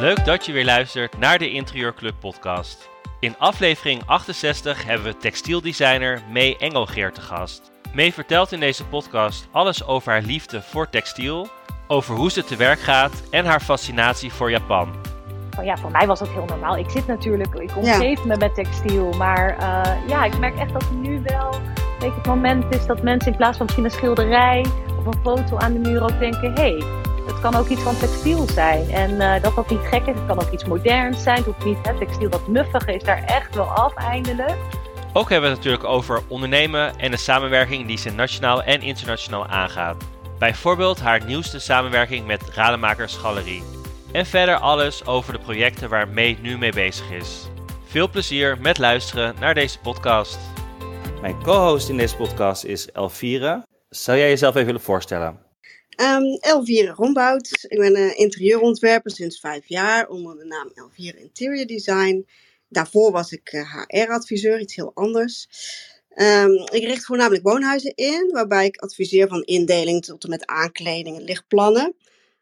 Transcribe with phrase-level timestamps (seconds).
[0.00, 2.90] Leuk dat je weer luistert naar de Interieurclub podcast.
[3.20, 7.70] In aflevering 68 hebben we textieldesigner May Engelgeer te gast.
[7.94, 11.48] May vertelt in deze podcast alles over haar liefde voor textiel,
[11.86, 14.94] over hoe ze te werk gaat en haar fascinatie voor Japan.
[15.62, 16.76] ja, voor mij was dat heel normaal.
[16.76, 20.90] Ik zit natuurlijk, ik omgeef me met textiel, maar uh, ja, ik merk echt dat
[20.90, 21.60] nu wel
[21.98, 24.66] weet, het moment is dat mensen in plaats van misschien een schilderij
[24.98, 26.82] of een foto aan de muur ook denken: hé, hey,
[27.42, 28.90] het kan ook iets van textiel zijn.
[28.90, 31.36] En uh, dat dat niet gek is, het kan ook iets moderns zijn.
[31.36, 34.56] Het hoeft niet, hè, textiel dat muffig is daar echt wel af eindelijk.
[35.12, 39.46] Ook hebben we het natuurlijk over ondernemen en de samenwerking die ze nationaal en internationaal
[39.46, 39.96] aangaat.
[40.38, 43.62] Bijvoorbeeld haar nieuwste samenwerking met Rademakers Galerie.
[44.12, 47.48] En verder alles over de projecten waar May nu mee bezig is.
[47.86, 50.38] Veel plezier met luisteren naar deze podcast.
[51.20, 53.64] Mijn co-host in deze podcast is Elvira.
[53.88, 55.47] Zou jij jezelf even willen voorstellen?
[56.00, 57.64] Um, Elvire Rombout.
[57.68, 62.26] Ik ben een interieurontwerper sinds vijf jaar onder de naam Elvire Interior Design.
[62.68, 65.48] Daarvoor was ik HR-adviseur, eh, iets heel anders.
[66.14, 71.16] Um, ik richt voornamelijk woonhuizen in, waarbij ik adviseer van indeling tot en met aankleding
[71.16, 71.94] en lichtplannen.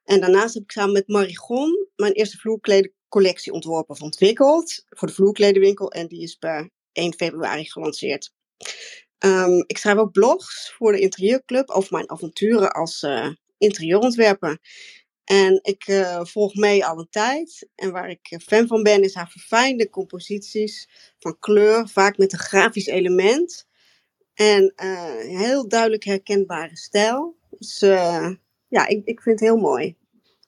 [0.04, 5.14] En daarnaast heb ik samen met Marigon mijn eerste vloerkledencollectie ontworpen of ontwikkeld voor de
[5.14, 5.90] vloerkledenwinkel.
[5.90, 8.32] En die is per 1 februari gelanceerd.
[9.18, 13.28] Um, ik schrijf ook blogs voor de Interieurclub over mijn avonturen als uh,
[13.58, 14.58] interieurontwerper.
[15.24, 17.68] En ik uh, volg mee al een tijd.
[17.74, 22.38] En waar ik fan van ben, is haar verfijnde composities van kleur, vaak met een
[22.38, 23.66] grafisch element.
[24.34, 27.36] En uh, heel duidelijk herkenbare stijl.
[27.50, 27.78] Dus
[28.68, 29.96] ja, ik, ik vind het heel mooi.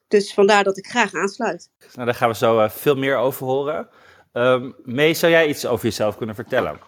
[0.08, 1.70] Dus vandaar dat ik graag aansluit.
[1.94, 3.88] Nou, daar gaan we zo veel meer over horen.
[4.32, 6.80] Um, Mee, zou jij iets over jezelf kunnen vertellen?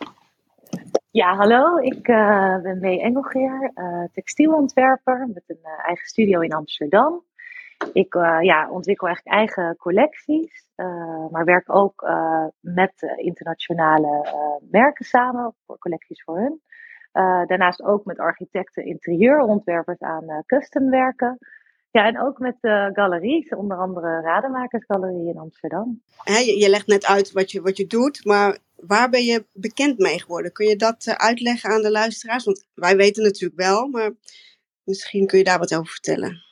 [1.13, 1.79] Ja, hallo.
[1.79, 7.25] Ik uh, ben May Engelgeer, uh, textielontwerper met een uh, eigen studio in Amsterdam.
[7.93, 10.67] Ik ja, ontwikkel eigenlijk eigen collecties,
[11.31, 12.11] maar werk ook
[12.61, 14.35] met internationale
[14.71, 16.61] merken samen, voor collecties voor hun.
[17.47, 21.39] daarnaast ook met architecten, interieurontwerpers aan customwerken.
[21.91, 22.57] Ja, en ook met
[22.93, 26.03] galeries, onder andere Rademakersgalerie in Amsterdam.
[26.25, 29.99] je, je legt net uit wat je, wat je doet, maar waar ben je bekend
[29.99, 30.53] mee geworden?
[30.53, 32.45] Kun je dat uh, uitleggen aan de luisteraars?
[32.45, 34.11] Want wij weten natuurlijk wel, maar
[34.85, 36.43] misschien kun je daar wat over vertellen.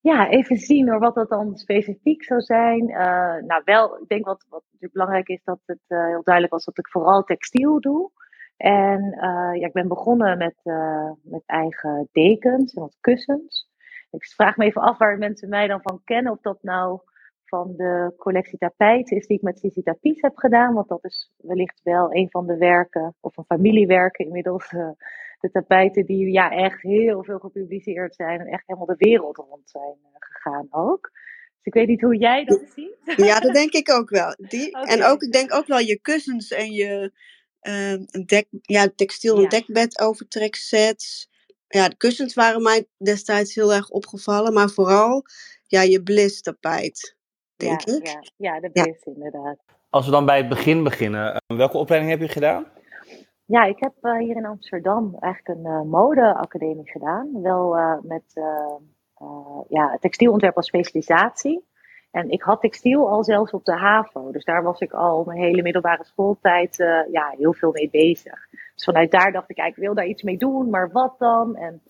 [0.00, 2.90] Ja, even zien hoor, wat dat dan specifiek zou zijn.
[2.90, 4.62] Uh, nou, wel, ik denk wat, wat
[4.92, 8.10] belangrijk is, dat het uh, heel duidelijk was dat ik vooral textiel doe.
[8.56, 9.16] En
[9.60, 10.54] ja, ik ben begonnen met,
[11.22, 13.68] met eigen dekens en wat kussens.
[14.10, 17.00] Ik vraag me even af waar mensen mij dan van kennen, of dat nou
[17.48, 20.74] van de collectie tapijten is die ik met Sisi Tapies heb gedaan.
[20.74, 24.72] Want dat is wellicht wel een van de werken, of een familiewerken inmiddels.
[24.72, 24.88] Uh,
[25.40, 29.70] de tapijten die ja, echt heel veel gepubliceerd zijn en echt helemaal de wereld rond
[29.70, 31.10] zijn uh, gegaan ook.
[31.56, 32.94] Dus ik weet niet hoe jij dat ziet.
[33.26, 34.34] Ja, dat denk ik ook wel.
[34.36, 34.96] Die, okay.
[34.96, 37.12] En ook, ik denk ook wel je kussens en je
[37.62, 39.48] uh, dek, ja, textiel- ja.
[39.48, 41.30] dekbed overtreksets.
[41.68, 45.24] Ja, de kussens waren mij destijds heel erg opgevallen, maar vooral
[45.66, 47.16] ja, je bliss tapijt
[47.56, 48.06] denk ja, ik.
[48.06, 49.56] Ja, ja de best inderdaad.
[49.90, 52.66] Als we dan bij het begin beginnen, uh, welke opleiding heb je gedaan?
[53.44, 57.42] Ja, ik heb uh, hier in Amsterdam eigenlijk een uh, modeacademie gedaan.
[57.42, 58.40] Wel met
[59.68, 61.64] ja, textielontwerp als specialisatie.
[62.10, 64.32] En ik had textiel al zelfs op de HAVO.
[64.32, 66.76] Dus daar was ik al mijn hele middelbare schooltijd
[67.12, 68.48] ja, heel veel mee bezig.
[68.74, 71.56] Dus vanuit daar dacht ik, ik wil daar iets mee doen, maar wat dan?
[71.56, 71.82] En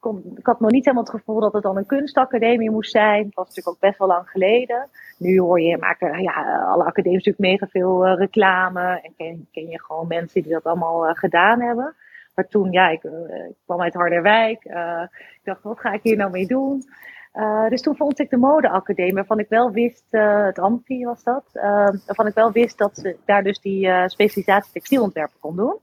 [0.00, 3.22] kon, ik had nog niet helemaal het gevoel dat het dan een kunstacademie moest zijn.
[3.22, 4.88] Dat was natuurlijk ook best wel lang geleden.
[5.18, 9.00] Nu hoor je, maken ja, alle academies natuurlijk mega veel uh, reclame.
[9.02, 11.94] En ken, ken, je gewoon mensen die dat allemaal uh, gedaan hebben.
[12.34, 13.12] Maar toen, ja, ik, uh,
[13.48, 14.64] ik kwam uit Harderwijk.
[14.64, 16.82] ik dacht, wat ga ik hier nou mee doen?
[17.68, 21.44] dus toen vond ik de modeacademie, waarvan ik wel wist, het Amfi was dat,
[22.06, 25.78] waarvan ik wel wist dat ze daar dus die specialisatie textielontwerpen kon doen.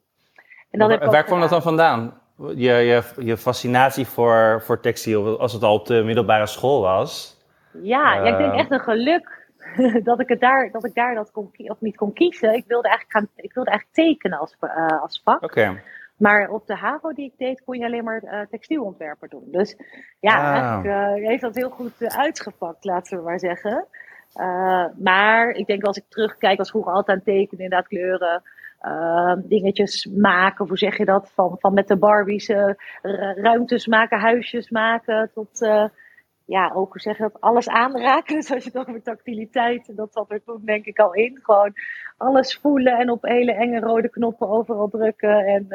[0.70, 2.14] En dan waar, waar kwam dat dan vandaan?
[2.38, 7.38] Je, je, je fascinatie voor, voor textiel, als het al op de middelbare school was.
[7.72, 9.50] Ja, ja ik denk eh, echt een geluk
[10.04, 12.54] dat ik, het daar, dat ik daar dat kon, of niet kon kiezen.
[12.54, 15.44] Ik wilde eigenlijk, gaan, ik wilde eigenlijk tekenen als, uh, als vak.
[15.44, 15.82] Oké.
[16.18, 19.44] Maar op de HAVO die ik deed, kon je alleen maar uh, textielontwerper doen.
[19.46, 19.76] Dus
[20.20, 20.54] ja, ah.
[20.54, 23.88] eigenlijk heeft dat heel goed uitgepakt, laten we maar zeggen.
[24.98, 28.42] maar ik denk als ik terugkijk, was vroeger altijd aan tekenen, inderdaad kleuren.
[28.82, 31.32] Uh, dingetjes maken, hoe zeg je dat?
[31.34, 32.74] Van, van met de Barbies uh,
[33.36, 35.86] ruimtes maken, huisjes maken, tot uh,
[36.46, 37.42] ja, ook hoe zeg je dat?
[37.42, 38.36] Alles aanraken.
[38.40, 41.40] Dus als je het over tactiliteit, dat zat er toen denk ik al in.
[41.42, 41.74] Gewoon
[42.18, 45.68] alles voelen en op hele enge rode knoppen overal drukken en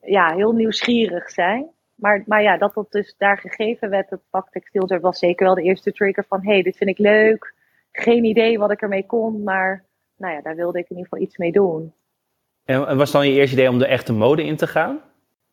[0.00, 1.70] ja, heel nieuwsgierig zijn.
[1.94, 5.92] Maar, maar ja, dat dat dus daar gegeven werd, dat was zeker wel de eerste
[5.92, 7.54] trigger van hé, hey, dit vind ik leuk.
[7.92, 9.84] geen idee wat ik ermee kon, maar
[10.16, 11.94] nou ja, daar wilde ik in ieder geval iets mee doen.
[12.64, 15.00] En was dan je eerste idee om de echte mode in te gaan?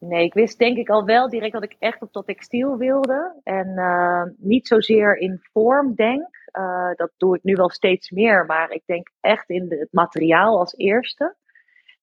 [0.10, 3.40] Nee, ik wist denk ik al wel direct dat ik echt op dat textiel wilde.
[3.44, 6.28] En uh, niet zozeer in vorm denk.
[6.60, 8.46] Uh, dat doe ik nu wel steeds meer.
[8.46, 11.36] Maar ik denk echt in de, het materiaal als eerste.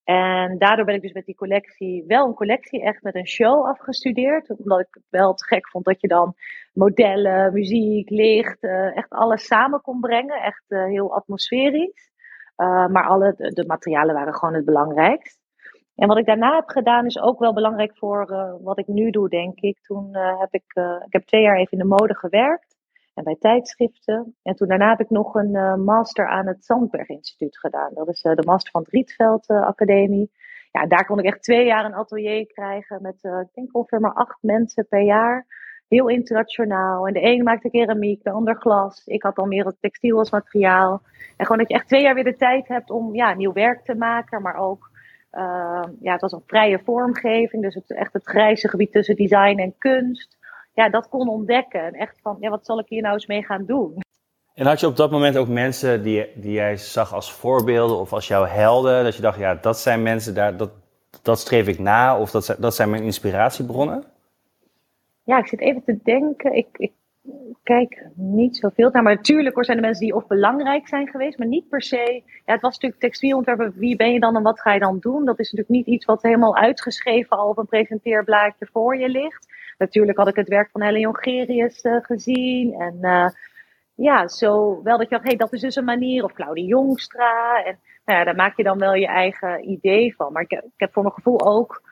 [0.05, 3.67] En daardoor ben ik dus met die collectie, wel een collectie, echt met een show
[3.67, 4.51] afgestudeerd.
[4.59, 6.35] Omdat ik het wel te gek vond dat je dan
[6.73, 10.43] modellen, muziek, licht, uh, echt alles samen kon brengen.
[10.43, 12.11] Echt heel atmosferisch.
[12.67, 15.39] Maar alle de, materialen waren gewoon het belangrijkst.
[15.95, 19.11] En wat ik daarna heb gedaan is ook wel belangrijk voor uh, wat ik nu
[19.11, 19.79] doe, denk ik.
[19.83, 20.65] Toen uh, heb ik,
[21.07, 22.77] ik heb twee jaar even in de mode gewerkt
[23.15, 24.37] en bij tijdschriften.
[24.43, 27.91] En toen daarna heb ik nog een master aan het Zandberg Instituut gedaan.
[27.95, 30.31] Dat is de master van het Rietveld Academie.
[30.73, 34.15] Ja, daar kon ik echt twee jaar een atelier krijgen met, ik denk ongeveer maar
[34.15, 35.47] acht mensen per jaar.
[35.91, 37.07] Heel internationaal.
[37.07, 39.03] En de ene maakte keramiek, de ander glas.
[39.07, 41.03] Ik had dan meer het textiel als materiaal.
[41.37, 43.85] En gewoon dat je echt twee jaar weer de tijd hebt om ja, nieuw werk
[43.85, 44.91] te maken, maar ook
[45.33, 49.59] uh, ja, het was een vrije vormgeving, dus het, echt het grijze gebied tussen design
[49.59, 50.37] en kunst.
[50.75, 51.85] Ja, dat kon ontdekken.
[51.85, 53.95] En echt van, ja, wat zal ik hier nou eens mee gaan doen?
[54.55, 58.13] En had je op dat moment ook mensen die, die jij zag als voorbeelden of
[58.13, 59.05] als jouw helden?
[59.05, 60.71] Dat je dacht, ja, dat zijn mensen, daar, dat,
[61.23, 64.05] dat streef ik na of dat dat zijn mijn inspiratiebronnen?
[65.31, 66.53] Ja, ik zit even te denken.
[66.53, 66.93] Ik, ik
[67.63, 69.03] kijk niet zoveel naar.
[69.03, 72.23] Maar natuurlijk hoor, zijn er mensen die of belangrijk zijn geweest, maar niet per se.
[72.25, 73.73] Ja, het was natuurlijk textielontwerper.
[73.75, 75.25] Wie ben je dan en wat ga je dan doen?
[75.25, 79.47] Dat is natuurlijk niet iets wat helemaal uitgeschreven al op een presenteerblaadje voor je ligt.
[79.79, 82.75] Natuurlijk had ik het werk van Helen Jongerius uh, gezien.
[82.75, 83.29] En uh,
[83.95, 86.25] ja, zo wel dat je dacht, hey, dat is dus een manier.
[86.25, 87.65] Of Claudie Jongstra.
[87.65, 90.33] En nou ja, daar maak je dan wel je eigen idee van.
[90.33, 91.83] Maar ik, ik heb voor mijn gevoel ook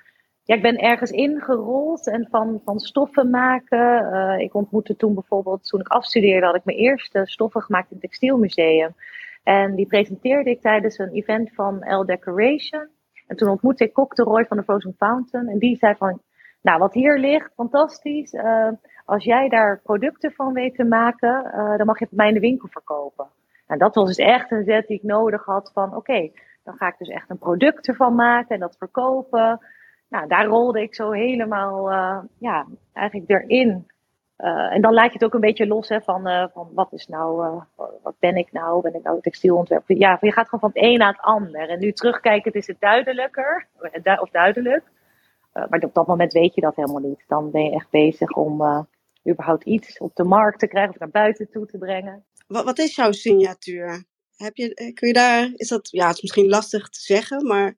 [0.54, 4.02] ik ben ergens ingerold en van, van stoffen maken.
[4.12, 7.96] Uh, ik ontmoette toen bijvoorbeeld, toen ik afstudeerde, had ik mijn eerste stoffen gemaakt in
[7.96, 8.94] het Textielmuseum.
[9.42, 12.88] En die presenteerde ik tijdens een event van L Decoration.
[13.26, 15.48] En toen ontmoette ik Kok de Roy van de Frozen Fountain.
[15.48, 16.20] En die zei van,
[16.62, 18.32] nou wat hier ligt, fantastisch.
[18.32, 18.68] Uh,
[19.04, 22.28] als jij daar producten van weet te maken, uh, dan mag je het bij mij
[22.28, 23.26] in de winkel verkopen.
[23.66, 26.30] En dat was dus echt een zet die ik nodig had van, oké,
[26.64, 29.60] dan ga ik dus echt een product ervan maken en dat verkopen
[30.08, 33.86] nou, daar rolde ik zo helemaal, uh, ja, eigenlijk erin.
[34.38, 36.92] Uh, en dan laat je het ook een beetje los hè, van, uh, van wat
[36.92, 37.60] is nou,
[38.02, 38.82] wat ben ik nou?
[38.82, 39.96] Ben ik nou textielontwerper?
[39.96, 41.68] Ja, je gaat gewoon van het een naar het ander.
[41.68, 43.68] En nu terugkijkend is het duidelijker,
[44.20, 44.82] of duidelijk.
[45.52, 47.24] maar op dat moment weet je dat helemaal niet.
[47.26, 48.86] Dan ben je echt bezig om
[49.28, 52.24] überhaupt iets op de markt te krijgen of naar buiten toe te brengen.
[52.46, 54.04] Wat, wat is jouw signatuur?
[54.36, 57.74] Heb je, kun je daar, is dat, ja, het is misschien lastig te zeggen, maar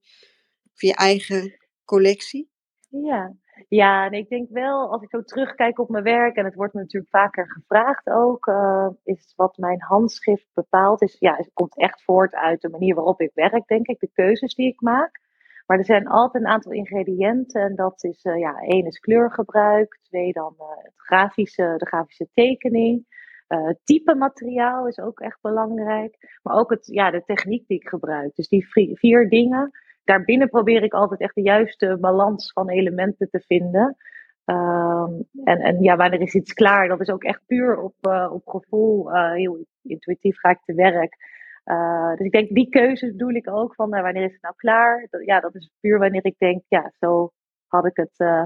[0.74, 1.60] voor je eigen
[1.94, 2.50] collectie?
[2.88, 3.32] Ja,
[3.68, 6.74] ja en ik denk wel, als ik zo terugkijk op mijn werk, en het wordt
[6.74, 11.76] me natuurlijk vaker gevraagd ook, uh, is wat mijn handschrift bepaalt, is, ja, het komt
[11.78, 15.28] echt voort uit de manier waarop ik werk, denk ik, de keuzes die ik maak.
[15.66, 17.62] Maar er zijn altijd een aantal ingrediënten.
[17.62, 19.98] En dat is, uh, ja, één is kleurgebruik.
[20.02, 23.06] Twee dan uh, het grafische, de grafische tekening.
[23.48, 26.38] Uh, type materiaal is ook echt belangrijk.
[26.42, 28.34] Maar ook het, ja, de techniek die ik gebruik.
[28.34, 29.70] Dus die vier dingen
[30.04, 33.96] daarbinnen probeer ik altijd echt de juiste balans van elementen te vinden.
[34.44, 36.88] Um, en, en ja, wanneer is iets klaar?
[36.88, 39.10] Dat is ook echt puur op, uh, op gevoel.
[39.14, 41.16] Uh, heel intuïtief ga ik te werk.
[41.64, 45.06] Uh, dus ik denk, die keuze bedoel ik ook van wanneer is het nou klaar?
[45.10, 47.30] Dat, ja, dat is puur wanneer ik denk, ja, zo
[47.66, 48.44] had ik het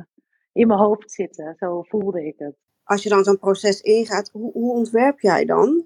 [0.52, 1.54] in mijn hoofd zitten.
[1.58, 2.56] Zo voelde ik het.
[2.84, 5.84] Als je dan zo'n proces ingaat, hoe, hoe ontwerp jij dan?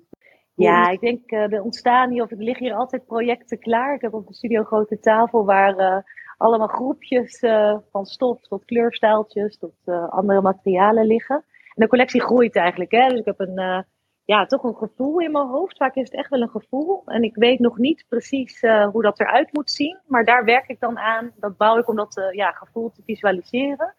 [0.58, 3.94] Ja, ik denk, uh, er ontstaan hier, of er liggen hier altijd projecten klaar.
[3.94, 5.96] Ik heb op de studio grote tafel waar uh,
[6.36, 9.74] allemaal groepjes uh, van stof tot kleurstijltjes tot
[10.10, 11.36] andere materialen liggen.
[11.36, 12.90] En de collectie groeit eigenlijk.
[12.90, 13.08] Hè?
[13.08, 13.84] Dus ik heb een,
[14.24, 15.76] ja, toch een gevoel in mijn hoofd.
[15.76, 17.02] Vaak is het echt wel een gevoel.
[17.06, 18.60] En ik weet nog niet precies
[18.92, 19.98] hoe dat eruit moet zien.
[20.06, 21.32] Maar daar werk ik dan aan.
[21.36, 23.94] Dat bouw ik om dat ja, gevoel te visualiseren.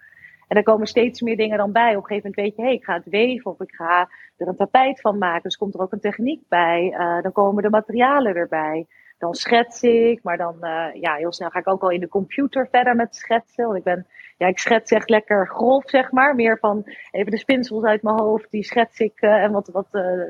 [0.50, 1.96] En er komen steeds meer dingen dan bij.
[1.96, 4.10] Op een gegeven moment weet je, hé, hey, ik ga het weven of ik ga
[4.38, 5.44] er een tapijt van maken.
[5.44, 6.96] Dus komt er ook een techniek bij.
[7.00, 8.88] Uh, dan komen de materialen erbij.
[9.18, 12.08] Dan schets ik, maar dan, uh, ja, heel snel ga ik ook al in de
[12.08, 13.65] computer verder met schetsen.
[13.65, 16.36] Want ik ben, ja, ik schets echt lekker grof, zeg maar.
[16.36, 19.88] Meer van even de spinsels uit mijn hoofd, die schets ik uh, en wat, wat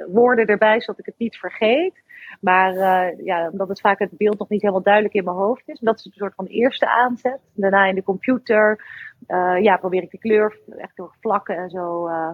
[0.08, 2.04] woorden erbij, zodat ik het niet vergeet.
[2.42, 5.68] Maar uh, ja, omdat het vaak het beeld nog niet helemaal duidelijk in mijn hoofd
[5.70, 5.80] is.
[5.80, 7.40] Dat is een soort van eerste aanzet.
[7.54, 8.84] Daarna in de computer
[9.28, 12.30] uh, ja, probeer ik de kleur echt door vlakken en zo uh,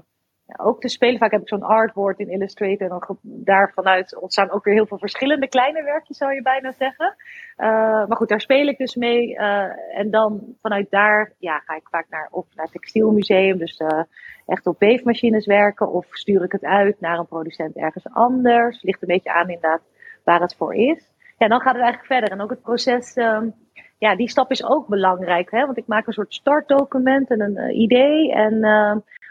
[0.57, 1.17] ook te spelen.
[1.17, 2.81] Vaak heb ik zo'n artboard in Illustrator.
[2.81, 6.71] En dan daar vanuit ontstaan ook weer heel veel verschillende kleine werkjes, zou je bijna
[6.71, 7.15] zeggen.
[7.57, 7.67] Uh,
[8.07, 9.29] maar goed, daar speel ik dus mee.
[9.29, 13.57] Uh, en dan vanuit daar ja, ga ik vaak naar, of naar het textielmuseum.
[13.57, 14.03] Dus uh,
[14.45, 15.91] echt op weefmachines werken.
[15.91, 18.81] Of stuur ik het uit naar een producent ergens anders.
[18.81, 19.81] Ligt een beetje aan inderdaad
[20.23, 21.13] waar het voor is.
[21.37, 22.31] Ja, dan gaat het eigenlijk verder.
[22.31, 23.53] En ook het proces, um,
[23.97, 25.51] ja, die stap is ook belangrijk.
[25.51, 25.65] Hè?
[25.65, 28.31] Want ik maak een soort startdocument en een idee.
[28.33, 28.63] En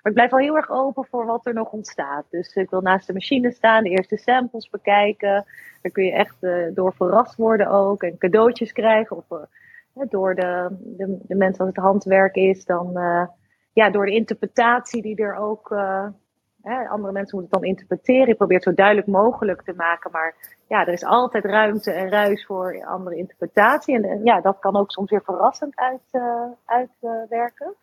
[0.05, 2.25] maar ik blijf wel heel erg open voor wat er nog ontstaat.
[2.31, 5.45] Dus ik wil naast de machine staan, de eerste samples bekijken.
[5.83, 8.03] Daar kun je echt uh, door verrast worden ook.
[8.03, 9.17] En cadeautjes krijgen.
[9.17, 12.65] Of uh, door de, de, de, mensen als het handwerk is.
[12.65, 13.27] Dan uh,
[13.73, 15.73] ja, door de interpretatie die er ook.
[16.89, 18.29] Andere mensen moeten het dan interpreteren.
[18.29, 20.11] Je probeert zo duidelijk mogelijk te maken.
[20.11, 20.35] Maar
[20.69, 23.95] ja, er is altijd ruimte en ruis voor andere interpretatie.
[23.95, 26.23] En, en ja, dat kan ook soms weer verrassend uit,
[26.65, 27.75] uitwerken.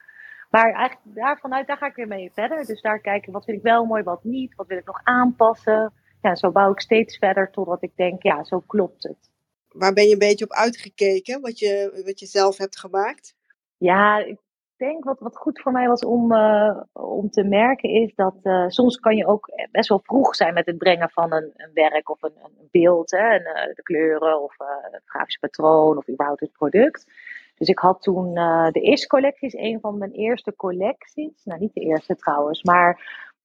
[0.52, 2.66] Maar eigenlijk daarvanuit, daar ga ik weer mee verder.
[2.66, 4.56] Dus daar kijken, wat vind ik wel mooi, wat niet.
[4.56, 5.94] Wat wil ik nog aanpassen.
[6.22, 9.30] Ja, zo bouw ik steeds verder totdat ik denk, ja, zo klopt het.
[9.70, 13.36] Waar ben je een beetje op uitgekeken, wat je, wat je zelf hebt gemaakt?
[13.78, 14.38] Ja, ik
[14.78, 18.68] denk wat, wat goed voor mij was om, uh, om te merken is dat uh,
[18.68, 22.10] soms kan je ook best wel vroeg zijn met het brengen van een, een werk
[22.10, 23.12] of een, een beeld.
[23.12, 24.56] Hè, en, uh, de kleuren of
[24.92, 27.06] het grafische patroon of überhaupt het product.
[27.62, 31.44] Dus ik had toen uh, de eerste collectie, een van mijn eerste collecties.
[31.44, 32.90] Nou, niet de eerste trouwens, maar.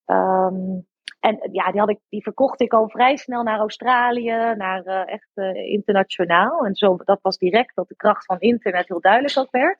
[0.06, 0.86] Um,
[1.20, 5.12] en ja, die, had ik, die verkocht ik al vrij snel naar Australië, naar uh,
[5.12, 6.64] echt uh, internationaal.
[6.64, 9.78] En zo, dat was direct dat de kracht van internet heel duidelijk ook werd.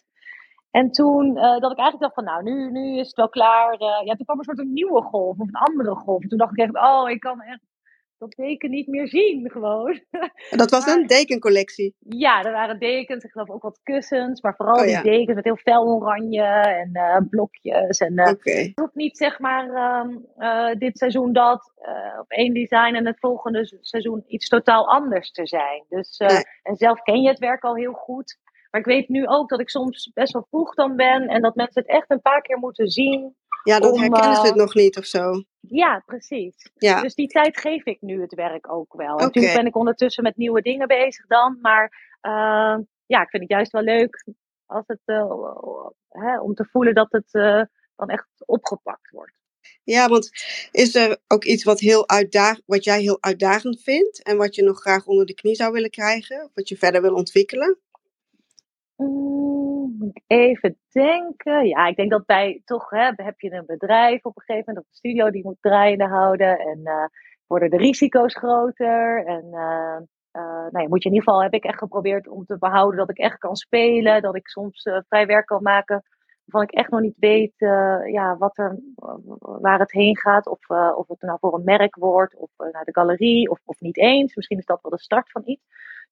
[0.71, 3.81] En toen dat ik eigenlijk dacht van nou, nu, nu is het wel klaar.
[3.81, 6.23] ja, toen kwam een soort een nieuwe golf of een andere golf.
[6.23, 7.61] En toen dacht ik echt, oh, ik kan echt
[8.19, 10.01] dat deken niet meer zien, gewoon.
[10.51, 11.95] En dat was een dekencollectie?
[11.99, 15.45] Ja, er waren dekens, ik geloof ook wat kussens, maar vooral oh, die dekens met
[15.45, 17.99] heel fel oranje en uh, blokjes.
[17.99, 18.73] En uh, okay.
[18.75, 19.67] ook niet zeg maar
[20.39, 21.73] uh, dit seizoen dat
[22.21, 25.85] op één design en het volgende seizoen iets totaal anders te zijn.
[25.89, 26.43] Dus, nee.
[26.63, 28.39] En zelf ken je het werk al heel goed.
[28.71, 31.55] Maar ik weet nu ook dat ik soms best wel vroeg dan ben en dat
[31.55, 33.35] mensen het echt een paar keer moeten zien
[33.67, 35.43] ja, dan herkennen ze het nog niet of zo.
[35.61, 36.71] Ja, precies.
[36.75, 37.01] Ja.
[37.01, 39.13] Dus die tijd geef ik nu het werk ook wel.
[39.13, 39.27] Okay.
[39.27, 41.59] Natuurlijk ben ik ondertussen met nieuwe dingen bezig dan.
[41.61, 41.85] Maar
[42.23, 44.25] uh, ja, ik vind het juist wel leuk
[44.67, 47.63] als het, uh, hè, om te voelen dat het uh,
[47.97, 49.35] dan echt opgepakt wordt.
[49.85, 50.31] Ja, want
[50.71, 54.63] is er ook iets wat, heel uitdag wat jij heel uitdagend vindt en wat je
[54.63, 56.45] nog graag onder de knie zou willen krijgen?
[56.45, 57.79] Of wat je verder wil ontwikkelen?
[58.97, 61.67] Mm, even denken.
[61.67, 64.85] Ja, ik denk dat bij toch hè, heb je een bedrijf op een gegeven moment,
[64.85, 66.59] of een studio die moet draaiende houden.
[66.59, 67.05] En uh,
[67.47, 69.25] worden de risico's groter.
[69.27, 69.99] En uh,
[70.33, 72.99] uh, nou ja, moet je in ieder geval heb ik echt geprobeerd om te behouden
[72.99, 74.23] dat ik echt kan spelen.
[74.23, 76.03] Dat ik soms vrij werk kan maken
[76.45, 77.55] waarvan ik echt nog niet weet
[78.13, 78.79] ja, wat er,
[79.39, 80.47] waar het heen gaat.
[80.47, 83.97] Of, of het nou voor een merk wordt, of naar de galerie, of, of niet
[83.97, 84.35] eens.
[84.35, 85.63] Misschien is dat wel de start van iets.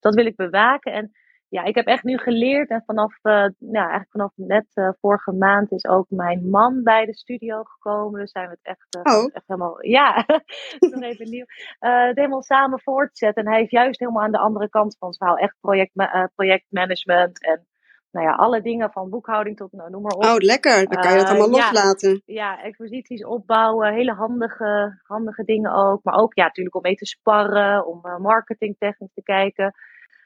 [0.01, 0.93] Dat wil ik bewaken.
[0.93, 1.13] En
[1.55, 5.33] ja, ik heb echt nu geleerd en vanaf, uh, ja, eigenlijk vanaf net uh, vorige
[5.33, 8.21] maand is ook mijn man bij de studio gekomen.
[8.21, 9.31] Dus zijn we het echt, uh, oh.
[9.33, 10.25] echt helemaal, ja,
[10.91, 11.45] nog even nieuw,
[11.79, 13.45] het helemaal samen voortzetten.
[13.45, 15.37] En hij is juist helemaal aan de andere kant van het verhaal.
[15.37, 15.93] Echt project,
[16.35, 17.67] projectmanagement en
[18.11, 20.25] nou ja, alle dingen van boekhouding tot nou, noem maar op.
[20.25, 20.89] Oh, lekker.
[20.89, 22.23] Dan kan je dat allemaal loslaten.
[22.25, 23.95] Ja, ja, exposities opbouwen.
[23.95, 26.01] Hele handige, handige dingen ook.
[26.03, 29.75] Maar ook ja, natuurlijk om mee te sparren, om marketingtechnisch te kijken.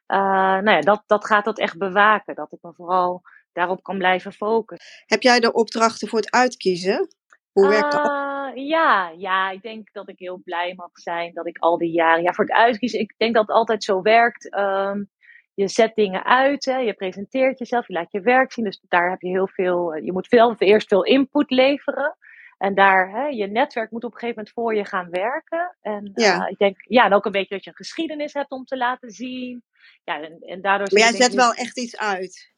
[0.08, 0.18] Uh,
[0.62, 2.34] nou ja, dat, dat gaat dat echt bewaken.
[2.34, 3.22] Dat ik me vooral
[3.52, 5.04] daarop kan blijven focussen.
[5.06, 7.08] Heb jij de opdrachten voor het uitkiezen?
[7.52, 8.06] Hoe werkt dat?
[8.06, 11.92] Uh, ja, ja, ik denk dat ik heel blij mag zijn dat ik al die
[11.92, 12.22] jaren.
[12.22, 14.56] Ja, voor het uitkiezen, ik denk dat het altijd zo werkt.
[14.58, 15.10] Um,
[15.54, 18.64] je zet dingen uit, hè, je presenteert jezelf, je laat je werk zien.
[18.64, 19.94] Dus daar heb je heel veel.
[19.94, 22.16] Je moet veel, eerst veel input leveren.
[22.58, 25.76] En daar, hè, je netwerk moet op een gegeven moment voor je gaan werken.
[25.80, 26.42] En ja.
[26.42, 28.76] Uh, ik denk, ja, en ook een beetje dat je een geschiedenis hebt om te
[28.76, 29.62] laten zien.
[30.04, 32.56] Ja, en, en daardoor maar jij zet wel echt iets uit.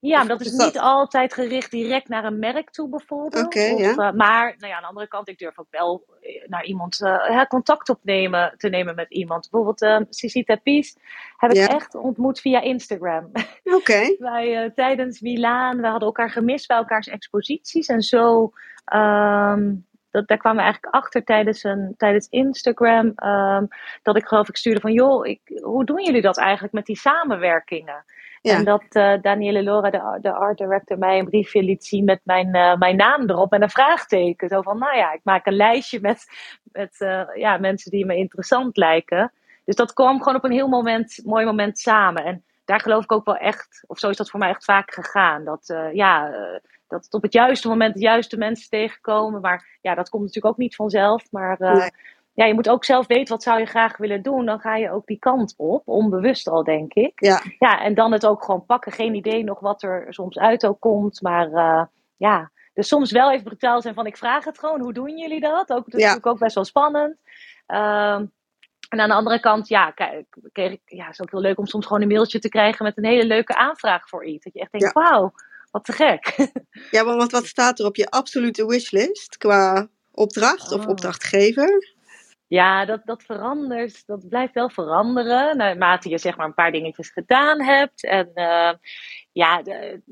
[0.00, 3.44] Ja, maar dat is niet altijd gericht direct naar een merk toe bijvoorbeeld.
[3.44, 3.90] Okay, of, ja.
[3.90, 7.00] uh, maar nou ja, aan de andere kant, ik durf ook wel eh, naar iemand
[7.00, 9.48] uh, contact opnemen te nemen met iemand.
[9.50, 10.96] Bijvoorbeeld uh, Cici Tapis
[11.36, 13.24] heb ik echt ontmoet via Instagram.
[13.64, 13.74] Oké.
[13.74, 14.16] Okay.
[14.18, 17.86] Wij tijdens Milaan, we hadden elkaar gemist bij elkaars exposities.
[17.86, 18.52] En zo
[18.94, 23.12] um, dat, daar kwamen we eigenlijk achter tijdens, een, tijdens Instagram.
[23.24, 23.68] Um,
[24.02, 26.96] dat ik geloof ik stuurde van, joh, ik, hoe doen jullie dat eigenlijk met die
[26.96, 28.04] samenwerkingen?
[28.42, 28.54] Ja.
[28.56, 32.20] En dat uh, Daniele Lora, de, de art director, mij een briefje liet zien met
[32.24, 34.48] mijn, uh, mijn naam erop en een vraagteken.
[34.48, 36.24] Zo van, nou ja, ik maak een lijstje met,
[36.72, 39.32] met uh, ja, mensen die me interessant lijken.
[39.64, 42.24] Dus dat kwam gewoon op een heel moment, mooi moment samen.
[42.24, 44.94] En daar geloof ik ook wel echt, of zo is dat voor mij echt vaak
[44.94, 45.44] gegaan.
[45.44, 46.30] Dat ja,
[46.88, 49.40] dat het op het juiste moment de juiste mensen tegenkomen.
[49.40, 51.24] Maar ja, dat komt natuurlijk ook niet vanzelf.
[51.30, 51.56] Maar
[52.40, 54.46] ja, je moet ook zelf weten wat zou je graag willen doen.
[54.46, 57.12] Dan ga je ook die kant op, onbewust al, denk ik.
[57.14, 57.42] Ja.
[57.58, 58.92] ja en dan het ook gewoon pakken.
[58.92, 61.22] Geen idee nog wat er soms uit ook komt.
[61.22, 61.48] Maar
[62.16, 64.80] ja, dus soms wel even brutaal zijn van ik vraag het gewoon.
[64.80, 65.70] Hoe doen jullie dat?
[65.70, 67.16] Ook, dat is natuurlijk ook best wel spannend.
[67.66, 68.26] Ehm,
[68.88, 71.66] en aan de andere kant, ja, kijk, kreeg ik, ja, is ook heel leuk om
[71.66, 74.44] soms gewoon een mailtje te krijgen met een hele leuke aanvraag voor iets.
[74.44, 75.32] Dat je echt denkt, wauw,
[75.70, 76.50] wat te gek.
[76.90, 80.88] Ja, want wat staat er op je absolute wishlist qua opdracht of oh.
[80.88, 81.98] opdrachtgever?
[82.50, 84.06] Ja, dat, dat verandert.
[84.06, 85.56] Dat blijft wel veranderen.
[85.56, 88.04] Naarmate je zeg maar een paar dingetjes gedaan hebt.
[88.04, 88.72] En uh,
[89.32, 89.58] ja,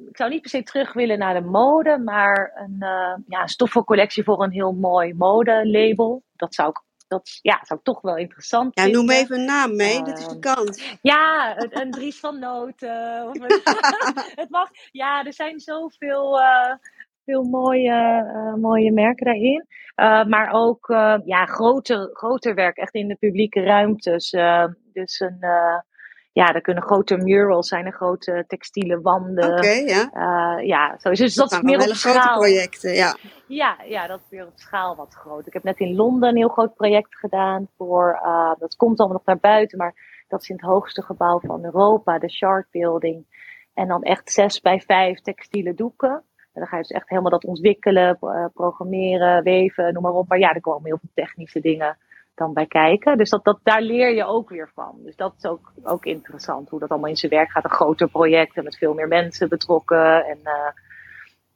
[0.09, 1.99] ik zou niet per se terug willen naar de mode.
[1.99, 6.23] Maar een, uh, ja, een stoffencollectie voor een heel mooi modelabel.
[6.37, 9.01] Dat zou ik dat ja, zou ik toch wel interessant ja, vinden.
[9.01, 10.99] Noem even een naam mee, dat is de ehm, kans.
[11.03, 13.29] Ja, een, een Dries van Noten.
[13.29, 13.39] Of
[14.43, 16.75] het mag, ja, er zijn zoveel, uh,
[17.29, 19.67] veel mooie, uh, mooie merken daarin.
[19.97, 20.87] Uh, maar ook
[21.25, 24.31] ja, groter, groter werk, echt in de publieke ruimtes.
[24.93, 25.39] dus een
[26.33, 29.53] ja, er kunnen grote murals zijn, en grote textiele wanden.
[29.53, 30.11] Oké, ja.
[30.61, 32.13] Ja, zo is dus dat is meer op schaal.
[32.13, 33.17] grote projecten, ja.
[33.47, 35.47] Ja, ja, dat is weer op schaal wat groot.
[35.47, 38.21] Ik heb net in Londen een heel groot project gedaan voor,
[38.59, 42.19] dat komt allemaal nog naar buiten, maar dat is in het hoogste gebouw van Europa,
[42.19, 43.27] de Shard Building.
[43.75, 46.25] En dan echt zes bij vijf textiele doeken.
[46.59, 50.29] Dan ga je dus echt helemaal dat ontwikkelen, uh, programmeren, weven, noem maar op.
[50.29, 51.97] Maar ja, er komen heel veel technische dingen
[52.35, 53.19] dan bij kijken.
[53.19, 54.95] Dus dat, dat, daar leer je ook weer van.
[55.05, 57.65] Dus dat is ook, ook interessant, hoe dat allemaal in zijn werk gaat.
[57.65, 60.25] Een groter project en met veel meer mensen betrokken.
[60.25, 60.71] En uh,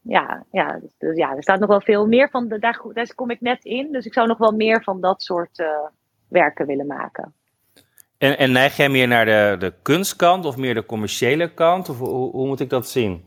[0.00, 2.48] ja, ja, dus, dus, ja, er staat nog wel veel meer van.
[2.48, 2.60] Daar,
[2.92, 3.92] daar kom ik net in.
[3.92, 5.66] Dus ik zou nog wel meer van dat soort uh,
[6.28, 7.34] werken willen maken.
[8.18, 11.88] En, en neig jij meer naar de, de kunstkant of meer de commerciële kant?
[11.88, 13.24] Of hoe, hoe moet ik dat zien?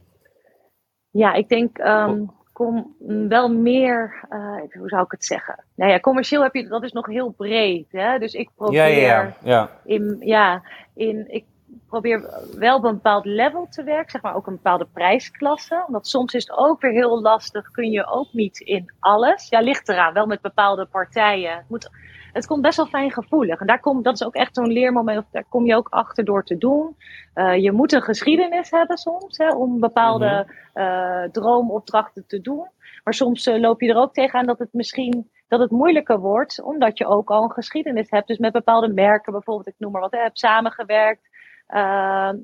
[1.17, 2.95] Ja, ik denk um, kom
[3.29, 5.63] wel meer, uh, hoe zou ik het zeggen?
[5.75, 7.91] Nou ja, commercieel heb je, dat is nog heel breed.
[7.91, 8.19] Hè?
[8.19, 9.69] Dus ik probeer, ja, ja, ja.
[9.83, 10.61] In, ja,
[10.93, 11.45] in, ik
[11.87, 15.85] probeer wel op een bepaald level te werken, zeg maar ook een bepaalde prijsklasse.
[15.87, 19.49] Want soms is het ook weer heel lastig, kun je ook niet in alles.
[19.49, 21.55] Ja, ligt eraan, wel met bepaalde partijen.
[21.55, 21.89] Het moet
[22.35, 23.59] het komt best wel fijn gevoelig.
[23.59, 26.43] En daar komt, dat is ook echt zo'n leermoment, daar kom je ook achter door
[26.43, 26.95] te doen.
[27.35, 32.67] Uh, je moet een geschiedenis hebben soms, hè, om bepaalde uh, droomopdrachten te doen.
[33.03, 36.61] Maar soms uh, loop je er ook tegenaan dat het misschien dat het moeilijker wordt,
[36.61, 38.27] omdat je ook al een geschiedenis hebt.
[38.27, 41.29] Dus met bepaalde merken, bijvoorbeeld, ik noem maar wat, hè, heb samengewerkt.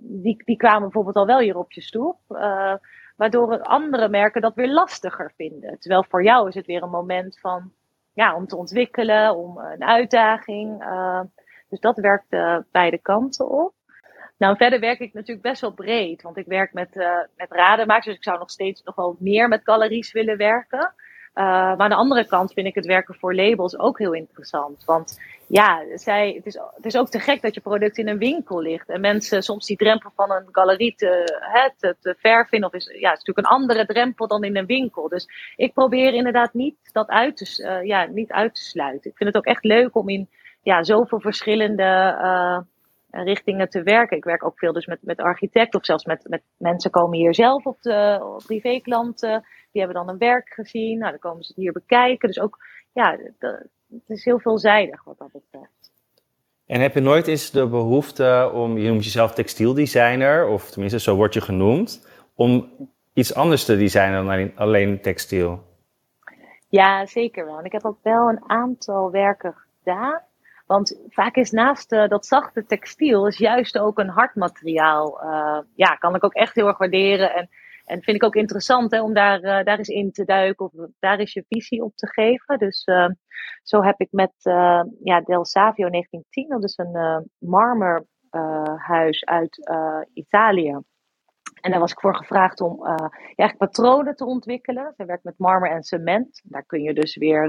[0.01, 2.17] die, die kwamen bijvoorbeeld al wel hier op je stoep.
[3.15, 5.79] waardoor andere merken dat weer lastiger vinden.
[5.79, 7.71] Terwijl voor jou is het weer een moment van
[8.13, 10.83] ja, om te ontwikkelen, om een uitdaging.
[10.83, 11.21] Uh,
[11.69, 12.29] dus dat werkt
[12.71, 13.73] beide kanten op.
[14.37, 18.05] Nou, verder werk ik natuurlijk best wel breed, want ik werk met, uh, met radenmakers,
[18.05, 20.93] dus ik zou nog steeds nog wel meer met galeries willen werken.
[21.33, 24.83] Maar aan de andere kant vind ik het werken voor labels ook heel interessant.
[24.85, 28.17] Want ja, zij, het, is, het is ook te gek dat je product in een
[28.17, 28.89] winkel ligt.
[28.89, 32.69] En mensen soms die drempel van een galerie te, hè, te, ver vinden.
[32.69, 35.07] Of is, ja, het is natuurlijk een andere drempel dan in een winkel.
[35.07, 39.11] Dus ik probeer inderdaad niet dat uit te, uh, ja, niet uit te sluiten.
[39.11, 40.29] Ik vind het ook echt leuk om in
[40.61, 41.83] ja, zoveel verschillende
[42.21, 42.59] uh,
[43.09, 44.17] richtingen te werken.
[44.17, 47.35] Ik werk ook veel dus met, met architecten of zelfs met, met mensen komen hier
[47.35, 49.45] zelf op de op privéklanten.
[49.71, 50.97] Die hebben dan een werk gezien.
[50.97, 52.27] Nou, dan komen ze het hier bekijken.
[52.27, 52.57] Dus ook,
[52.93, 53.17] ja,
[53.91, 55.91] het is heel veelzijdig wat dat betreft.
[56.65, 61.15] En heb je nooit eens de behoefte om, je noemt jezelf textieldesigner, of tenminste zo
[61.15, 62.71] word je genoemd, om
[63.13, 65.63] iets anders te designen dan alleen textiel?
[66.69, 67.59] Ja, zeker wel.
[67.59, 70.21] En ik heb ook wel een aantal werken gedaan.
[70.65, 75.23] Want vaak is naast uh, dat zachte textiel is juist ook een hard materiaal.
[75.23, 77.33] Uh, ja, kan ik ook echt heel erg waarderen.
[77.33, 77.49] En
[77.91, 80.71] en vind ik ook interessant hè, om daar, uh, daar eens in te duiken of
[80.99, 82.57] daar eens je visie op te geven.
[82.57, 83.07] Dus uh,
[83.63, 89.71] zo heb ik met uh, ja, Del Savio 1910, dat is een marmerhuis uit
[90.13, 90.79] Italië.
[91.61, 94.93] En daar was ik voor gevraagd om ja, eigenlijk patronen te ontwikkelen.
[94.95, 96.41] Zij werkt met marmer en cement.
[96.43, 97.47] Daar kun je dus weer